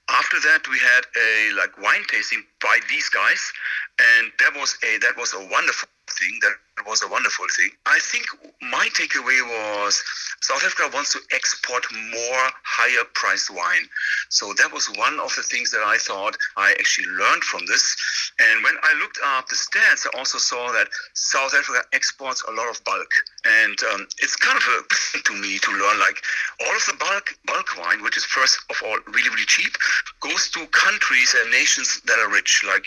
After 0.09 0.39
that, 0.41 0.67
we 0.69 0.79
had 0.79 1.05
a 1.15 1.53
like 1.55 1.77
wine 1.81 2.03
tasting 2.09 2.43
by 2.61 2.79
these 2.89 3.09
guys, 3.09 3.51
and 3.99 4.31
that 4.39 4.59
was 4.59 4.77
a 4.83 4.97
that 4.99 5.17
was 5.17 5.33
a 5.33 5.39
wonderful 5.47 5.87
thing. 6.19 6.39
That 6.41 6.55
was 6.87 7.03
a 7.03 7.07
wonderful 7.07 7.45
thing. 7.55 7.69
I 7.85 7.99
think 8.01 8.25
my 8.61 8.89
takeaway 8.93 9.39
was 9.45 10.01
South 10.41 10.63
Africa 10.65 10.89
wants 10.93 11.13
to 11.13 11.19
export 11.31 11.85
more 11.93 12.43
higher 12.63 13.05
priced 13.13 13.49
wine. 13.49 13.87
So 14.29 14.53
that 14.57 14.73
was 14.73 14.87
one 14.97 15.19
of 15.19 15.33
the 15.35 15.43
things 15.43 15.71
that 15.71 15.83
I 15.83 15.97
thought 15.97 16.35
I 16.57 16.71
actually 16.71 17.07
learned 17.15 17.43
from 17.43 17.65
this. 17.65 17.95
And 18.39 18.63
when 18.63 18.75
I 18.83 18.93
looked 18.99 19.19
up 19.23 19.47
the 19.47 19.55
stats, 19.55 20.05
I 20.05 20.17
also 20.17 20.37
saw 20.37 20.71
that 20.73 20.89
South 21.13 21.53
Africa 21.53 21.83
exports 21.93 22.43
a 22.47 22.51
lot 22.51 22.69
of 22.69 22.83
bulk. 22.83 23.11
And 23.45 23.77
um, 23.93 24.07
it's 24.19 24.35
kind 24.35 24.57
of 24.57 24.63
a 24.63 25.19
to 25.23 25.33
me 25.33 25.59
to 25.59 25.71
learn 25.71 25.99
like 25.99 26.19
all 26.65 26.75
of 26.75 26.85
the 26.85 26.97
bulk 26.99 27.37
bulk 27.45 27.67
wine, 27.77 28.03
which 28.03 28.17
is 28.17 28.25
first 28.25 28.59
of 28.69 28.75
all 28.83 28.97
really 29.07 29.29
really 29.29 29.45
cheap, 29.45 29.71
goes 30.19 30.49
to 30.51 30.65
countries 30.67 31.35
and 31.39 31.51
nations 31.51 32.01
that 32.05 32.19
are 32.19 32.31
rich. 32.31 32.63
Like 32.67 32.85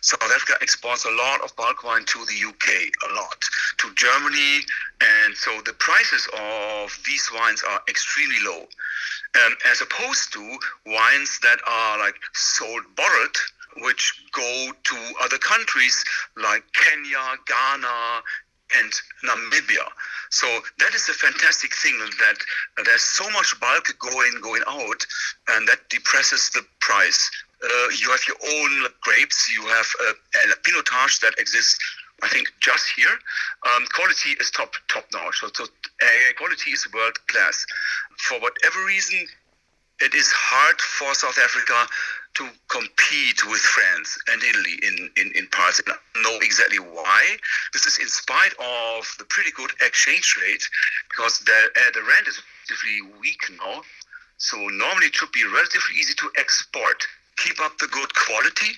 South 0.00 0.22
Africa 0.22 0.54
exports 0.62 1.04
a 1.04 1.10
lot 1.10 1.42
of 1.42 1.54
bulk 1.56 1.84
wine 1.84 2.04
to 2.06 2.18
the 2.24 2.48
UK, 2.48 2.63
a 2.70 3.14
lot 3.14 3.44
to 3.78 3.94
Germany, 3.94 4.60
and 5.00 5.36
so 5.36 5.60
the 5.64 5.74
prices 5.74 6.28
of 6.38 6.98
these 7.06 7.28
wines 7.34 7.62
are 7.68 7.80
extremely 7.88 8.38
low, 8.44 8.66
um, 9.44 9.56
as 9.70 9.80
opposed 9.80 10.32
to 10.32 10.58
wines 10.86 11.38
that 11.42 11.58
are 11.66 11.98
like 11.98 12.14
sold 12.32 12.82
bottled, 12.96 13.36
which 13.78 14.22
go 14.32 14.70
to 14.84 14.96
other 15.22 15.38
countries 15.38 16.04
like 16.36 16.64
Kenya, 16.72 17.36
Ghana, 17.46 18.22
and 18.76 18.92
Namibia. 19.24 19.86
So 20.30 20.46
that 20.78 20.94
is 20.94 21.08
a 21.08 21.14
fantastic 21.14 21.72
thing 21.74 21.98
that 22.18 22.36
there's 22.84 23.02
so 23.02 23.28
much 23.30 23.58
bulk 23.60 23.94
going 23.98 24.40
going 24.40 24.62
out, 24.68 25.06
and 25.48 25.68
that 25.68 25.88
depresses 25.90 26.50
the 26.54 26.64
price. 26.80 27.30
Uh, 27.62 27.88
you 27.98 28.10
have 28.10 28.20
your 28.28 28.36
own 28.42 28.86
grapes. 29.00 29.50
You 29.54 29.62
have 29.62 29.86
a, 30.00 30.50
a 30.50 30.56
pinotage 30.62 31.20
that 31.20 31.34
exists 31.38 31.78
I 32.22 32.28
think 32.28 32.46
just 32.60 32.86
here, 32.96 33.16
um, 33.74 33.84
quality 33.92 34.30
is 34.40 34.50
top 34.50 34.72
top 34.88 35.04
notch. 35.12 35.40
So, 35.40 35.48
so 35.52 35.64
uh, 35.64 36.32
quality 36.36 36.70
is 36.70 36.86
world 36.92 37.18
class. 37.26 37.66
For 38.18 38.38
whatever 38.40 38.84
reason, 38.86 39.26
it 40.00 40.14
is 40.14 40.30
hard 40.30 40.80
for 40.80 41.14
South 41.14 41.38
Africa 41.38 41.86
to 42.34 42.48
compete 42.68 43.46
with 43.46 43.60
France 43.60 44.18
and 44.28 44.42
Italy 44.42 44.78
in, 44.82 45.10
in, 45.16 45.32
in 45.36 45.46
parts. 45.48 45.80
I 45.86 45.94
know 46.22 46.36
exactly 46.42 46.78
why. 46.78 47.36
This 47.72 47.86
is 47.86 47.98
in 47.98 48.08
spite 48.08 48.54
of 48.58 49.06
the 49.18 49.24
pretty 49.26 49.52
good 49.52 49.70
exchange 49.80 50.34
rate 50.42 50.62
because 51.10 51.38
the, 51.40 51.52
uh, 51.52 51.90
the 51.94 52.02
rand 52.02 52.26
is 52.26 52.42
relatively 52.42 53.18
weak 53.20 53.40
now. 53.58 53.82
So 54.38 54.56
normally 54.56 55.06
it 55.06 55.14
should 55.14 55.30
be 55.30 55.44
relatively 55.44 55.94
easy 55.96 56.14
to 56.14 56.30
export, 56.36 57.06
keep 57.36 57.60
up 57.60 57.78
the 57.78 57.86
good 57.86 58.12
quality, 58.14 58.74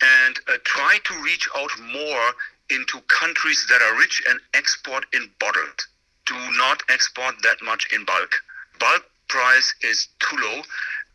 and 0.00 0.40
uh, 0.48 0.56
try 0.64 0.98
to 1.04 1.22
reach 1.22 1.46
out 1.56 1.70
more 1.92 2.32
into 2.70 3.00
countries 3.08 3.64
that 3.68 3.82
are 3.82 3.98
rich 3.98 4.22
and 4.28 4.40
export 4.54 5.06
in 5.12 5.30
bottled. 5.38 5.80
Do 6.26 6.34
not 6.56 6.82
export 6.88 7.34
that 7.42 7.58
much 7.62 7.86
in 7.92 8.04
bulk. 8.04 8.32
Bulk 8.78 9.04
price 9.28 9.74
is 9.82 10.08
too 10.20 10.36
low. 10.36 10.62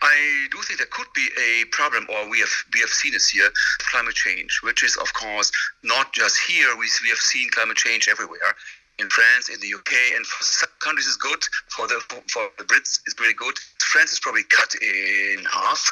I 0.01 0.47
do 0.51 0.61
think 0.61 0.79
there 0.79 0.87
could 0.91 1.07
be 1.13 1.27
a 1.37 1.65
problem, 1.71 2.07
or 2.09 2.29
we 2.29 2.39
have 2.39 2.55
we 2.73 2.79
have 2.79 2.89
seen 2.89 3.11
this 3.11 3.35
year, 3.35 3.49
climate 3.79 4.15
change, 4.15 4.59
which 4.63 4.83
is 4.83 4.95
of 4.95 5.13
course 5.13 5.51
not 5.83 6.13
just 6.13 6.39
here. 6.47 6.75
We 6.77 6.87
we 7.03 7.09
have 7.09 7.19
seen 7.19 7.49
climate 7.51 7.77
change 7.77 8.07
everywhere. 8.07 8.55
In 8.97 9.09
France, 9.09 9.47
in 9.47 9.59
the 9.61 9.73
UK, 9.73 9.93
and 10.15 10.25
for 10.25 10.43
some 10.43 10.69
countries 10.79 11.07
is 11.07 11.17
good. 11.17 11.41
For 11.69 11.87
the 11.87 12.01
for 12.31 12.49
the 12.57 12.65
Brits, 12.65 12.99
it's 13.05 13.13
pretty 13.13 13.33
good. 13.33 13.55
France 13.79 14.11
is 14.13 14.19
probably 14.19 14.43
cut 14.43 14.73
in 14.75 15.43
half. 15.45 15.91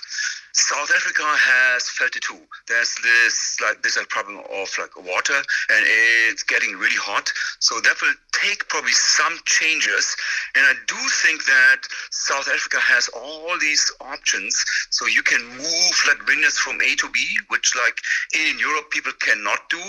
South 0.58 0.89
Africa 0.89 1.22
has 1.24 1.88
felt 1.89 2.15
it 2.15 2.24
too. 2.24 2.41
There's 2.67 2.96
this 3.04 3.58
like 3.62 3.84
this 3.84 3.98
problem 4.10 4.39
of 4.39 4.67
like 4.80 4.96
water, 4.98 5.38
and 5.70 5.86
it's 5.86 6.41
getting 6.41 6.76
really 6.78 6.98
hot. 6.98 7.32
So 7.60 7.80
that 7.82 7.96
will 8.02 8.17
take 8.34 8.67
probably 8.67 8.91
some 8.91 9.38
changes. 9.46 10.15
And 10.56 10.65
I 10.65 10.74
do 10.88 10.98
think 11.22 11.46
that 11.46 11.86
South 12.10 12.50
Africa 12.50 12.80
has 12.80 13.08
all 13.10 13.54
these 13.60 13.86
options, 14.02 14.65
so 14.89 15.06
you 15.06 15.22
can 15.22 15.46
move 15.46 15.96
like 16.08 16.26
vineyards 16.26 16.58
from 16.58 16.82
A 16.82 16.96
to 16.96 17.10
B, 17.10 17.20
which 17.50 17.76
like 17.78 17.98
in 18.34 18.58
Europe 18.58 18.89
people 18.89 19.13
cannot 19.20 19.70
do. 19.70 19.82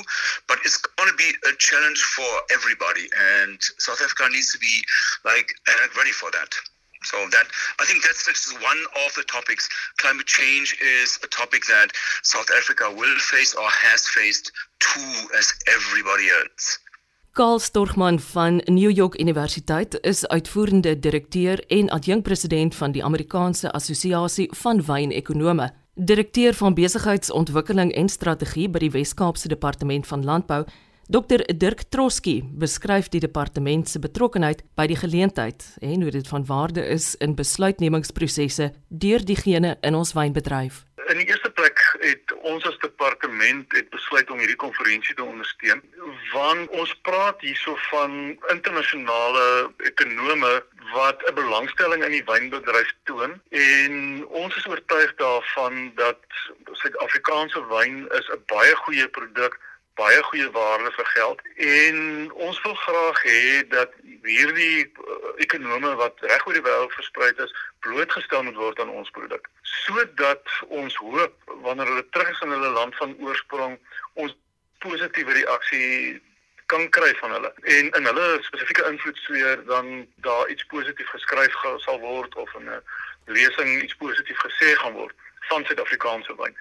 But 0.48 0.58
it's 0.64 0.76
going 0.76 1.08
to 1.08 1.16
be 1.16 1.32
a 1.48 1.56
challenge 1.56 2.00
for 2.12 2.28
everybody, 2.52 3.08
and 3.40 3.58
South 3.78 4.02
Africa 4.02 4.28
needs 4.30 4.52
to 4.52 4.58
be 4.58 4.84
like 5.24 5.48
ready 5.96 6.12
for 6.12 6.30
that. 6.32 6.52
So 7.02 7.16
that 7.30 7.46
I 7.80 7.84
think 7.84 8.02
that's 8.02 8.26
just 8.26 8.52
one 8.60 8.80
of 9.06 9.14
the 9.14 9.24
topics. 9.24 9.68
Climate 9.96 10.26
change 10.26 10.76
is 10.80 11.18
a 11.22 11.28
topic 11.28 11.66
that 11.66 11.88
South 12.22 12.50
Africa 12.58 12.90
will 12.90 13.18
face 13.18 13.54
or 13.54 13.68
has 13.70 14.08
faced 14.08 14.52
too 14.80 15.14
as 15.38 15.46
everybody 15.66 16.28
else. 16.40 16.78
Karl 17.32 17.60
Storgman 17.60 18.20
van 18.20 18.62
New 18.64 18.90
York 18.90 19.20
Universiteit 19.20 20.00
is 20.00 20.26
uitvoerende 20.26 20.98
direkteur 20.98 21.64
en 21.66 21.88
adjunkpresident 21.90 22.74
van 22.74 22.92
die 22.92 23.04
Amerikaanse 23.04 23.72
Assosiasie 23.72 24.48
van 24.54 24.84
Wynekonome. 24.84 25.70
Direkteur 25.94 26.54
van 26.54 26.74
besigheidsontwikkeling 26.74 27.92
en 27.94 28.08
strategie 28.08 28.68
by 28.68 28.78
die 28.78 28.90
Wes-Kaapse 28.90 29.48
Departement 29.48 30.06
van 30.06 30.24
Landbou 30.24 30.64
Dr 31.08 31.40
Dirk 31.56 31.86
Troski 31.88 32.42
beskryf 32.44 33.06
die 33.08 33.20
departement 33.24 33.88
se 33.88 33.96
betrokkeheid 33.96 34.58
by 34.76 34.84
die 34.90 34.96
geleentheid 35.00 35.64
en 35.80 36.02
hoe 36.04 36.10
dit 36.12 36.26
van 36.28 36.42
waarde 36.44 36.82
is 36.84 37.14
in 37.24 37.32
besluitnemingsprosesse 37.32 38.66
deur 38.92 39.22
diegene 39.24 39.70
in 39.88 39.96
ons 39.96 40.12
wynbedryf. 40.12 40.82
In 41.08 41.16
die 41.16 41.24
eerste 41.30 41.48
plek 41.56 41.80
het 42.02 42.34
ons 42.50 42.66
as 42.68 42.76
departement 42.82 43.72
het 43.72 43.88
besluit 43.88 44.28
om 44.28 44.42
hierdie 44.42 44.58
konferensie 44.60 45.16
te 45.16 45.24
ondersteun 45.24 45.80
want 46.34 46.76
ons 46.76 46.92
praat 47.08 47.40
hierso 47.40 47.72
van 47.86 48.36
internasionale 48.52 49.46
ekonome 49.88 50.52
wat 50.92 51.24
'n 51.24 51.34
belangstelling 51.40 52.04
in 52.04 52.18
die 52.18 52.26
wynbedryf 52.28 52.92
toon 53.08 53.40
en 53.48 54.26
ons 54.44 54.60
is 54.60 54.68
oortuig 54.68 55.16
daarvan 55.24 55.88
dat 55.96 56.20
Suid-Afrikaanse 56.84 57.64
wyn 57.72 58.04
is 58.20 58.28
'n 58.28 58.44
baie 58.52 58.76
goeie 58.84 59.08
produk 59.08 59.56
baie 59.98 60.22
goeie 60.30 60.50
waarde 60.54 60.90
vir 60.96 61.08
geld 61.14 61.40
en 61.68 61.98
ons 62.48 62.60
wil 62.64 62.74
graag 62.84 63.22
hê 63.26 63.42
dat 63.74 63.96
hierdie 64.26 64.86
uh, 64.86 65.16
ekonome 65.44 65.94
wat 66.02 66.22
reg 66.30 66.46
oor 66.46 66.58
die 66.58 66.64
wêreld 66.66 66.94
versprei 66.98 67.30
is 67.46 67.54
blootgestel 67.86 68.46
moet 68.46 68.60
word 68.62 68.80
aan 68.82 68.94
ons 69.00 69.10
produk 69.16 69.50
sodat 69.62 70.54
ons 70.82 70.96
hoop 71.02 71.52
wanneer 71.66 71.90
hulle 71.92 72.06
terug 72.14 72.30
is 72.34 72.46
in 72.46 72.54
hulle 72.56 72.72
land 72.78 72.96
van 73.02 73.16
oorsprong 73.26 73.76
ons 74.14 74.36
positiewe 74.84 75.36
reaksie 75.40 76.22
kan 76.72 76.88
kry 76.94 77.10
van 77.20 77.36
hulle 77.36 77.52
en 77.76 77.92
in 78.00 78.10
hulle 78.10 78.26
spesifieke 78.46 78.86
invloedsfeer 78.92 79.64
dan 79.70 79.92
daar 80.26 80.48
iets 80.54 80.66
positief 80.72 81.08
geskryf 81.16 81.54
sal 81.84 82.00
word 82.04 82.34
of 82.44 82.54
in 82.60 82.70
'n 82.70 82.82
lesing 83.38 83.82
iets 83.82 83.96
positief 83.96 84.38
gesê 84.46 84.74
gaan 84.82 84.92
word 84.92 85.14
van 85.48 85.64
Suid-Afrikaanse 85.64 86.34
wyn. 86.36 86.56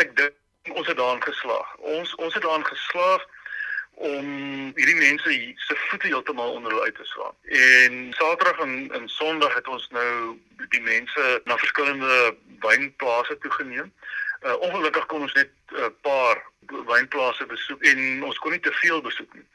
Ek 0.00 0.16
dink 0.16 0.34
ons 0.70 0.86
het 0.86 0.96
daarin 0.96 1.22
geslaag. 1.22 1.76
Ons 1.76 2.14
ons 2.14 2.34
het 2.34 2.42
daarin 2.42 2.66
geslaag 2.66 3.26
om 3.90 4.26
hierdie 4.74 4.96
mense 4.96 5.54
se 5.56 5.76
voete 5.76 6.06
heeltemal 6.06 6.52
onder 6.52 6.70
hulle 6.70 6.84
uit 6.84 6.94
te 6.94 7.04
slaan. 7.04 7.34
En 7.42 8.12
Saterdag 8.12 8.58
en 8.58 8.90
en 8.92 9.08
Sondag 9.08 9.54
het 9.54 9.68
ons 9.68 9.88
nou 9.88 10.38
die 10.68 10.80
mense 10.80 11.40
na 11.44 11.56
verskillende 11.56 12.36
wynplase 12.60 13.38
toe 13.38 13.50
geneem. 13.50 13.92
Uh, 14.42 14.54
ongelukkig 14.58 15.06
kon 15.06 15.20
ons 15.20 15.32
net 15.32 15.50
'n 15.70 15.74
uh, 15.74 15.86
paar 16.00 16.42
wynplase 16.66 17.46
besoek 17.46 17.82
en 17.82 18.24
ons 18.24 18.38
kon 18.38 18.50
nie 18.50 18.60
te 18.60 18.72
veel 18.72 19.00
besoek 19.00 19.34
nie. 19.34 19.46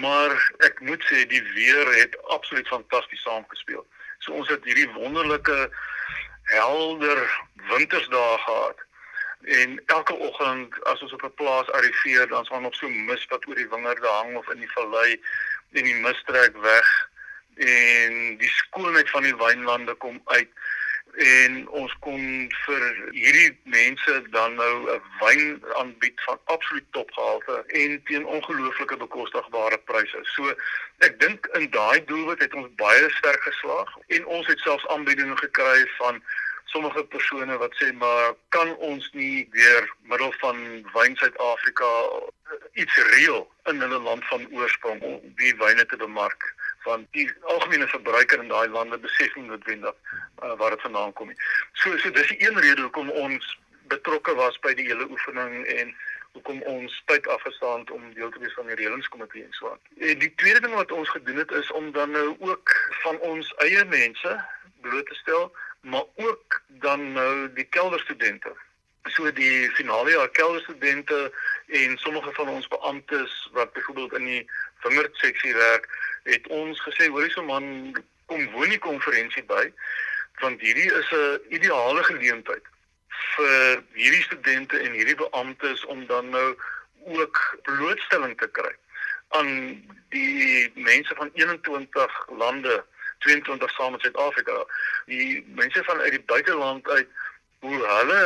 Maar 0.00 0.52
ek 0.58 0.80
moet 0.80 1.04
sê 1.04 1.26
die 1.26 1.42
weer 1.42 1.94
het 1.94 2.16
absoluut 2.28 2.68
fantasties 2.68 3.22
saamgespeel. 3.22 3.86
So 4.18 4.32
ons 4.32 4.48
het 4.48 4.64
hierdie 4.64 4.90
wonderlike 4.92 5.70
helder 6.42 7.40
wintersdae 7.68 8.38
gehad 8.38 8.88
En 9.42 9.82
elke 9.86 10.14
oggend 10.14 10.84
as 10.84 11.02
ons 11.02 11.12
op 11.12 11.22
'n 11.22 11.34
plaas 11.34 11.70
arriveer, 11.70 12.28
dan 12.28 12.44
sal 12.44 12.60
nog 12.60 12.74
so 12.74 12.88
mis 12.88 13.26
wat 13.28 13.46
oor 13.46 13.54
die 13.54 13.68
wingerde 13.68 14.06
hang 14.06 14.36
of 14.36 14.50
in 14.50 14.58
die 14.58 14.72
vallei 14.72 15.20
en 15.72 15.84
die 15.84 15.94
mis 15.94 16.22
trek 16.26 16.56
weg 16.56 17.08
en 17.54 18.36
die 18.36 18.50
skoonheid 18.50 19.10
van 19.10 19.22
die 19.22 19.36
wynlande 19.36 19.94
kom 19.94 20.20
uit 20.24 20.48
en 21.14 21.68
ons 21.68 21.92
kon 22.04 22.22
vir 22.64 22.84
hierdie 23.12 23.58
mense 23.62 24.22
dan 24.30 24.54
nou 24.54 24.74
'n 24.94 25.02
wyn 25.20 25.64
aanbied 25.74 26.20
van 26.26 26.38
absoluut 26.44 26.86
topgehalte 26.90 27.64
en 27.66 28.02
teen 28.04 28.26
ongelooflike 28.26 28.96
bekostigbare 28.96 29.78
pryse. 29.78 30.18
So 30.22 30.54
ek 30.98 31.20
dink 31.20 31.46
in 31.46 31.70
daai 31.70 32.04
doelwit 32.04 32.40
het 32.40 32.54
ons 32.54 32.74
baie 32.76 33.10
sterk 33.10 33.42
geslaag 33.42 33.96
en 34.06 34.26
ons 34.26 34.46
het 34.46 34.58
selfs 34.58 34.86
aanbiedinge 34.86 35.36
gekry 35.36 35.88
van 35.98 36.22
sommige 36.72 37.04
persone 37.12 37.56
wat 37.58 37.74
sê 37.78 37.92
maar 38.02 38.34
kan 38.54 38.70
ons 38.76 39.10
nie 39.12 39.48
deur 39.54 39.88
middel 40.12 40.32
van 40.42 40.58
wyn 40.94 41.16
Suid-Afrika 41.18 41.90
iets 42.82 42.96
reël 43.14 43.42
in 43.70 43.80
hulle 43.82 43.98
land 43.98 44.24
van 44.30 44.46
oorsprong 44.54 45.02
om 45.02 45.32
die 45.42 45.54
wyne 45.62 45.86
te 45.86 45.96
bemark 45.96 46.46
van 46.86 47.06
die 47.16 47.26
algemene 47.54 47.88
verbruiker 47.88 48.42
in 48.42 48.52
daai 48.52 48.68
lande 48.68 48.98
besef 48.98 49.34
nie 49.36 49.48
noodwendig 49.48 49.96
uh, 50.42 50.54
waar 50.60 50.70
dit 50.76 50.86
vandaan 50.86 51.12
kom 51.12 51.28
nie. 51.28 51.40
So 51.72 51.96
so 51.98 52.10
dis 52.10 52.30
die 52.32 52.40
een 52.46 52.60
rede 52.60 52.86
hoekom 52.86 53.10
ons 53.10 53.50
betrokke 53.92 54.34
was 54.38 54.58
by 54.64 54.72
die 54.78 54.86
hele 54.86 55.08
oefening 55.10 55.66
en 55.74 55.94
hoekom 56.38 56.62
ons 56.70 57.02
tyd 57.10 57.26
afgestaan 57.34 57.82
het 57.82 57.90
om 57.90 58.12
deel 58.14 58.30
te 58.30 58.38
wees 58.38 58.54
van 58.54 58.70
die 58.70 58.78
reëlingskomitee 58.78 59.42
en 59.44 59.56
so 59.58 59.72
aan. 59.72 59.82
En 59.98 60.22
die 60.22 60.30
tweede 60.42 60.62
ding 60.66 60.74
wat 60.78 60.94
ons 60.94 61.10
gedoen 61.16 61.42
het 61.42 61.50
is 61.58 61.70
om 61.80 61.90
dan 61.96 62.14
nou 62.14 62.28
ook 62.38 62.76
van 63.02 63.18
ons 63.32 63.50
eie 63.66 63.84
mense 63.90 64.38
bloot 64.80 65.06
te 65.06 65.18
stel 65.24 65.50
maar 65.80 66.04
ook 66.14 66.62
dan 66.66 67.12
nou 67.12 67.52
die 67.52 67.64
kelderstudente. 67.64 68.52
So 69.02 69.32
die 69.32 69.70
finale 69.70 70.10
jaar 70.10 70.28
kelderstudente 70.28 71.32
en 71.66 71.98
sommige 71.98 72.32
van 72.32 72.48
ons 72.48 72.68
beamptes 72.68 73.48
wat 73.52 73.72
byvoorbeeld 73.72 74.12
in 74.12 74.24
die 74.24 74.50
vingerseksie 74.84 75.54
werk, 75.54 75.88
het 76.22 76.46
ons 76.46 76.82
gesê 76.82 77.08
hoorie 77.08 77.30
so 77.30 77.42
man 77.42 77.94
kom 78.26 78.50
woon 78.50 78.68
die 78.68 78.82
konferensie 78.82 79.44
by 79.44 79.64
want 80.40 80.60
hierdie 80.60 80.90
is 81.00 81.08
'n 81.12 81.40
ideale 81.56 82.04
geleentheid 82.04 82.66
vir 83.36 83.82
hierdie 83.92 84.22
studente 84.22 84.78
en 84.78 84.92
hierdie 84.92 85.18
beamptes 85.22 85.84
om 85.84 86.06
dan 86.06 86.28
nou 86.28 86.56
ook 87.16 87.40
blootstelling 87.62 88.36
te 88.38 88.48
kry 88.58 88.72
aan 89.28 89.50
die 90.08 90.70
mense 90.74 91.14
van 91.14 91.30
21 91.34 92.28
lande 92.44 92.84
22 93.26 93.70
saam 93.70 93.92
met 93.92 94.00
Suid-Afrika. 94.00 94.64
Die 95.06 95.44
mense 95.54 95.84
van 95.84 96.00
uit 96.00 96.16
die 96.16 96.26
buiteland 96.32 96.88
uit 96.88 97.08
hoe 97.60 97.78
hulle 97.86 98.24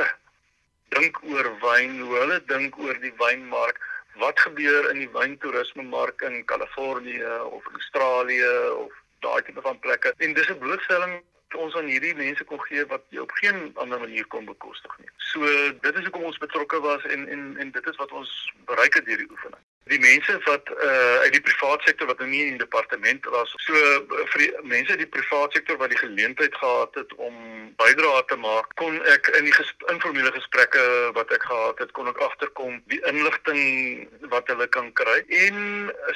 dink 0.94 1.20
oor 1.22 1.50
wyn, 1.60 2.00
hoe 2.00 2.16
hulle 2.18 2.38
dink 2.46 2.78
oor 2.78 2.98
die 3.02 3.14
wynmark, 3.18 3.80
wat 4.22 4.40
gebeur 4.40 4.90
in 4.90 5.02
die 5.02 5.10
wyntoerisme 5.10 5.82
mark 5.82 6.22
in 6.22 6.44
Kalifornië 6.50 7.38
of 7.50 7.66
Australië 7.72 8.52
of 8.78 8.92
daai 9.26 9.42
tipe 9.42 9.60
van 9.60 9.78
plekke. 9.78 10.14
En 10.18 10.34
dis 10.34 10.50
'n 10.50 10.58
blootstelling 10.58 11.22
ons 11.54 11.74
aan 11.76 11.86
hierdie 11.86 12.14
mense 12.14 12.44
kon 12.44 12.60
gee 12.66 12.86
wat 12.86 13.02
jy 13.08 13.18
op 13.22 13.30
geen 13.40 13.70
ander 13.74 14.00
manier 14.00 14.26
kon 14.26 14.44
bekostig 14.44 14.98
nie. 14.98 15.10
So 15.16 15.40
dit 15.80 15.94
is 15.94 16.02
hoekom 16.02 16.26
ons 16.30 16.38
betrokke 16.38 16.80
was 16.80 17.04
en 17.04 17.28
en 17.28 17.56
en 17.56 17.70
dit 17.70 17.86
is 17.86 17.96
wat 17.96 18.12
ons 18.12 18.52
bereik 18.70 18.94
het 18.94 19.04
deur 19.04 19.22
die 19.22 19.30
oefening 19.30 19.62
die 19.92 20.00
mense 20.00 20.38
wat 20.44 20.70
uh 20.80 21.16
uit 21.24 21.32
die 21.32 21.44
private 21.44 21.84
sektor 21.84 22.08
wat 22.08 22.18
nou 22.18 22.28
nie 22.30 22.42
in 22.44 22.56
die 22.56 22.64
departement 22.64 23.26
was 23.34 23.52
so 23.66 23.74
uh, 23.76 24.22
vir 24.32 24.44
die 24.44 24.50
mense 24.70 24.94
uit 24.96 25.02
die 25.02 25.12
private 25.16 25.58
sektor 25.58 25.76
wat 25.80 25.92
die 25.92 26.00
geleentheid 26.00 26.54
gehad 26.56 26.94
het 27.00 27.12
om 27.26 27.34
bydrae 27.80 28.22
te 28.30 28.38
maak 28.40 28.70
kon 28.80 28.96
ek 29.12 29.28
in 29.38 29.48
die 29.48 29.52
ges 29.56 29.72
informele 29.92 30.32
gesprekke 30.36 30.84
wat 31.18 31.32
ek 31.36 31.44
gehad 31.50 31.82
het 31.84 31.92
kon 31.98 32.08
ek 32.08 32.22
agterkom 32.26 32.78
die 32.92 33.00
inligting 33.10 34.08
wat 34.32 34.48
hulle 34.52 34.66
kan 34.76 34.88
kry. 35.00 35.18
En 35.44 35.58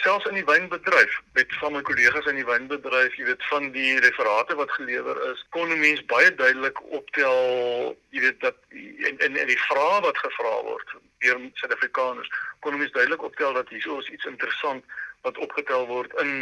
selfs 0.05 0.29
in 0.31 0.39
die 0.41 0.47
wynbedryf 0.49 1.19
met 1.37 1.53
van 1.61 1.77
my 1.77 1.83
kollegas 1.89 2.31
in 2.33 2.41
die 2.41 2.49
wynbedryf 2.49 3.19
jy 3.21 3.29
weet 3.29 3.45
van 3.51 3.69
die 3.77 3.99
referate 4.05 4.57
wat 4.61 4.73
gelewer 4.79 5.21
is 5.33 5.45
kon 5.57 5.75
mense 5.75 6.07
baie 6.13 6.33
duidelik 6.41 6.81
optel 7.01 7.97
jy 8.17 8.25
weet 8.25 8.41
dat 8.47 8.57
en 8.73 9.21
en, 9.27 9.37
en 9.37 9.53
die 9.53 9.61
vrae 9.69 10.01
wat 10.09 10.25
gevra 10.25 10.57
word 10.71 10.97
deur 11.23 11.41
Suid-Afrikaners 11.59 12.31
kon 12.65 12.77
ons 12.79 12.95
duidelik 12.95 13.23
optel 13.27 13.58
dat 13.59 13.69
hier 13.69 13.99
is 13.99 14.11
iets 14.15 14.25
interessant 14.25 14.85
wat 15.27 15.39
opgetel 15.39 15.87
word 15.87 16.15
in 16.23 16.33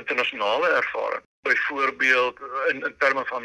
internasionale 0.00 0.68
ervaring. 0.80 1.22
Byvoorbeeld 1.42 2.38
in 2.70 2.82
in 2.88 2.94
terme 2.98 3.24
van 3.24 3.44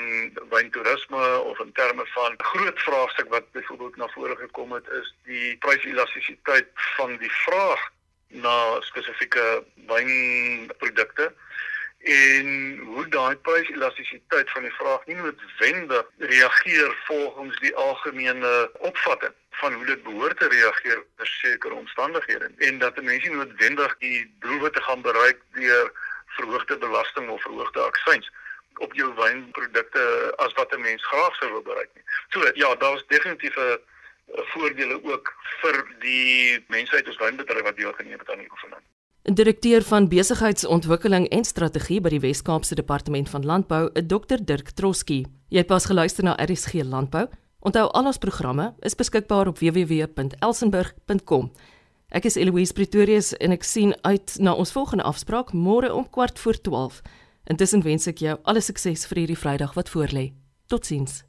wyntoerisme 0.50 1.40
of 1.52 1.60
in 1.60 1.72
terme 1.72 2.06
van 2.06 2.34
groot 2.38 2.80
vraagstuk 2.80 3.30
wat 3.30 3.52
byvoorbeeld 3.52 3.96
na 3.96 4.08
vore 4.08 4.36
gekom 4.36 4.72
het 4.72 4.88
is 5.02 5.16
die 5.24 5.58
pryselastisiteit 5.58 6.68
van 6.74 7.18
die 7.18 7.32
vraag 7.32 7.82
na 8.28 8.82
spesifieke 8.82 9.64
wynprodukte 9.92 11.34
en 12.00 12.78
hoe 12.78 13.08
daai 13.08 13.36
pryselastisiteit 13.36 14.52
van 14.52 14.62
die 14.62 14.74
vraag 14.74 15.06
nie 15.06 15.16
noodwendig 15.16 16.06
reageer 16.18 16.98
volgens 17.08 17.60
die 17.60 17.76
algemene 17.76 18.72
opvatting 18.92 19.36
van 19.62 19.74
hoe 19.74 19.86
dit 19.86 20.04
behoort 20.04 20.40
te 20.40 20.48
reageer 20.48 21.00
op 21.00 21.26
sekere 21.26 21.74
omstandighede 21.74 22.52
en 22.58 22.80
dat 22.80 23.02
mense 23.02 23.30
noodwendig 23.30 23.98
die 23.98 24.20
doelwitte 24.40 24.82
gaan 24.82 25.02
bereik 25.02 25.42
deur 25.58 25.92
verhoogde 26.38 26.78
belasting 26.78 27.30
of 27.30 27.42
verhoogde 27.42 27.80
aksies 27.80 28.30
op 28.86 28.94
jou 28.96 29.10
wynprodukte 29.16 30.04
as 30.46 30.54
wat 30.54 30.76
'n 30.76 30.82
mens 30.82 31.08
graag 31.08 31.36
sou 31.36 31.52
wil 31.52 31.62
bereik 31.62 31.90
nie. 31.96 32.04
So 32.30 32.52
ja, 32.54 32.76
daar's 32.76 33.04
definitief 33.08 33.56
'n 33.58 33.80
voordele 34.54 35.04
ook 35.04 35.34
vir 35.62 35.86
die 36.00 36.64
mense 36.68 36.96
uit 36.96 37.08
ons 37.08 37.18
wynbedryf 37.18 37.64
wat 37.64 37.76
deelgeneem 37.76 38.20
het 38.20 38.32
aan 38.32 38.44
die 38.44 38.52
oefening. 38.52 38.82
Direkteur 39.24 39.84
van 39.84 40.08
Besigheidsontwikkeling 40.08 41.28
en 41.30 41.44
Strategie 41.44 42.02
by 42.02 42.10
die 42.10 42.20
Wes-Kaapse 42.20 42.76
Departement 42.76 43.30
van 43.30 43.46
Landbou, 43.46 43.90
Dr 44.08 44.40
Dirk 44.42 44.70
Troski. 44.70 45.26
Jy 45.50 45.58
het 45.58 45.68
pas 45.68 45.86
geluister 45.86 46.24
na 46.24 46.38
RSG 46.40 46.74
Landbou. 46.84 47.28
Onthou 47.60 47.90
al 47.92 48.06
ons 48.08 48.18
programme 48.18 48.74
is 48.88 48.96
beskikbaar 48.96 49.48
op 49.52 49.60
www.elsenburg.com. 49.60 51.52
Ek 52.10 52.26
is 52.26 52.40
Eloise 52.40 52.74
Pretorius 52.74 53.34
en 53.38 53.52
ek 53.52 53.68
sien 53.68 53.94
uit 54.08 54.38
na 54.40 54.56
ons 54.56 54.72
volgende 54.72 55.04
afspraak 55.04 55.52
môre 55.54 55.92
om 55.94 56.08
kwart 56.10 56.40
voor 56.40 56.62
12. 56.62 57.02
Intussen 57.52 57.84
wens 57.84 58.08
ek 58.08 58.24
jou 58.24 58.38
alle 58.44 58.64
sukses 58.64 59.06
vir 59.12 59.26
hierdie 59.26 59.38
Vrydag 59.38 59.76
wat 59.76 59.92
voorlê. 59.92 60.32
Totsiens. 60.72 61.29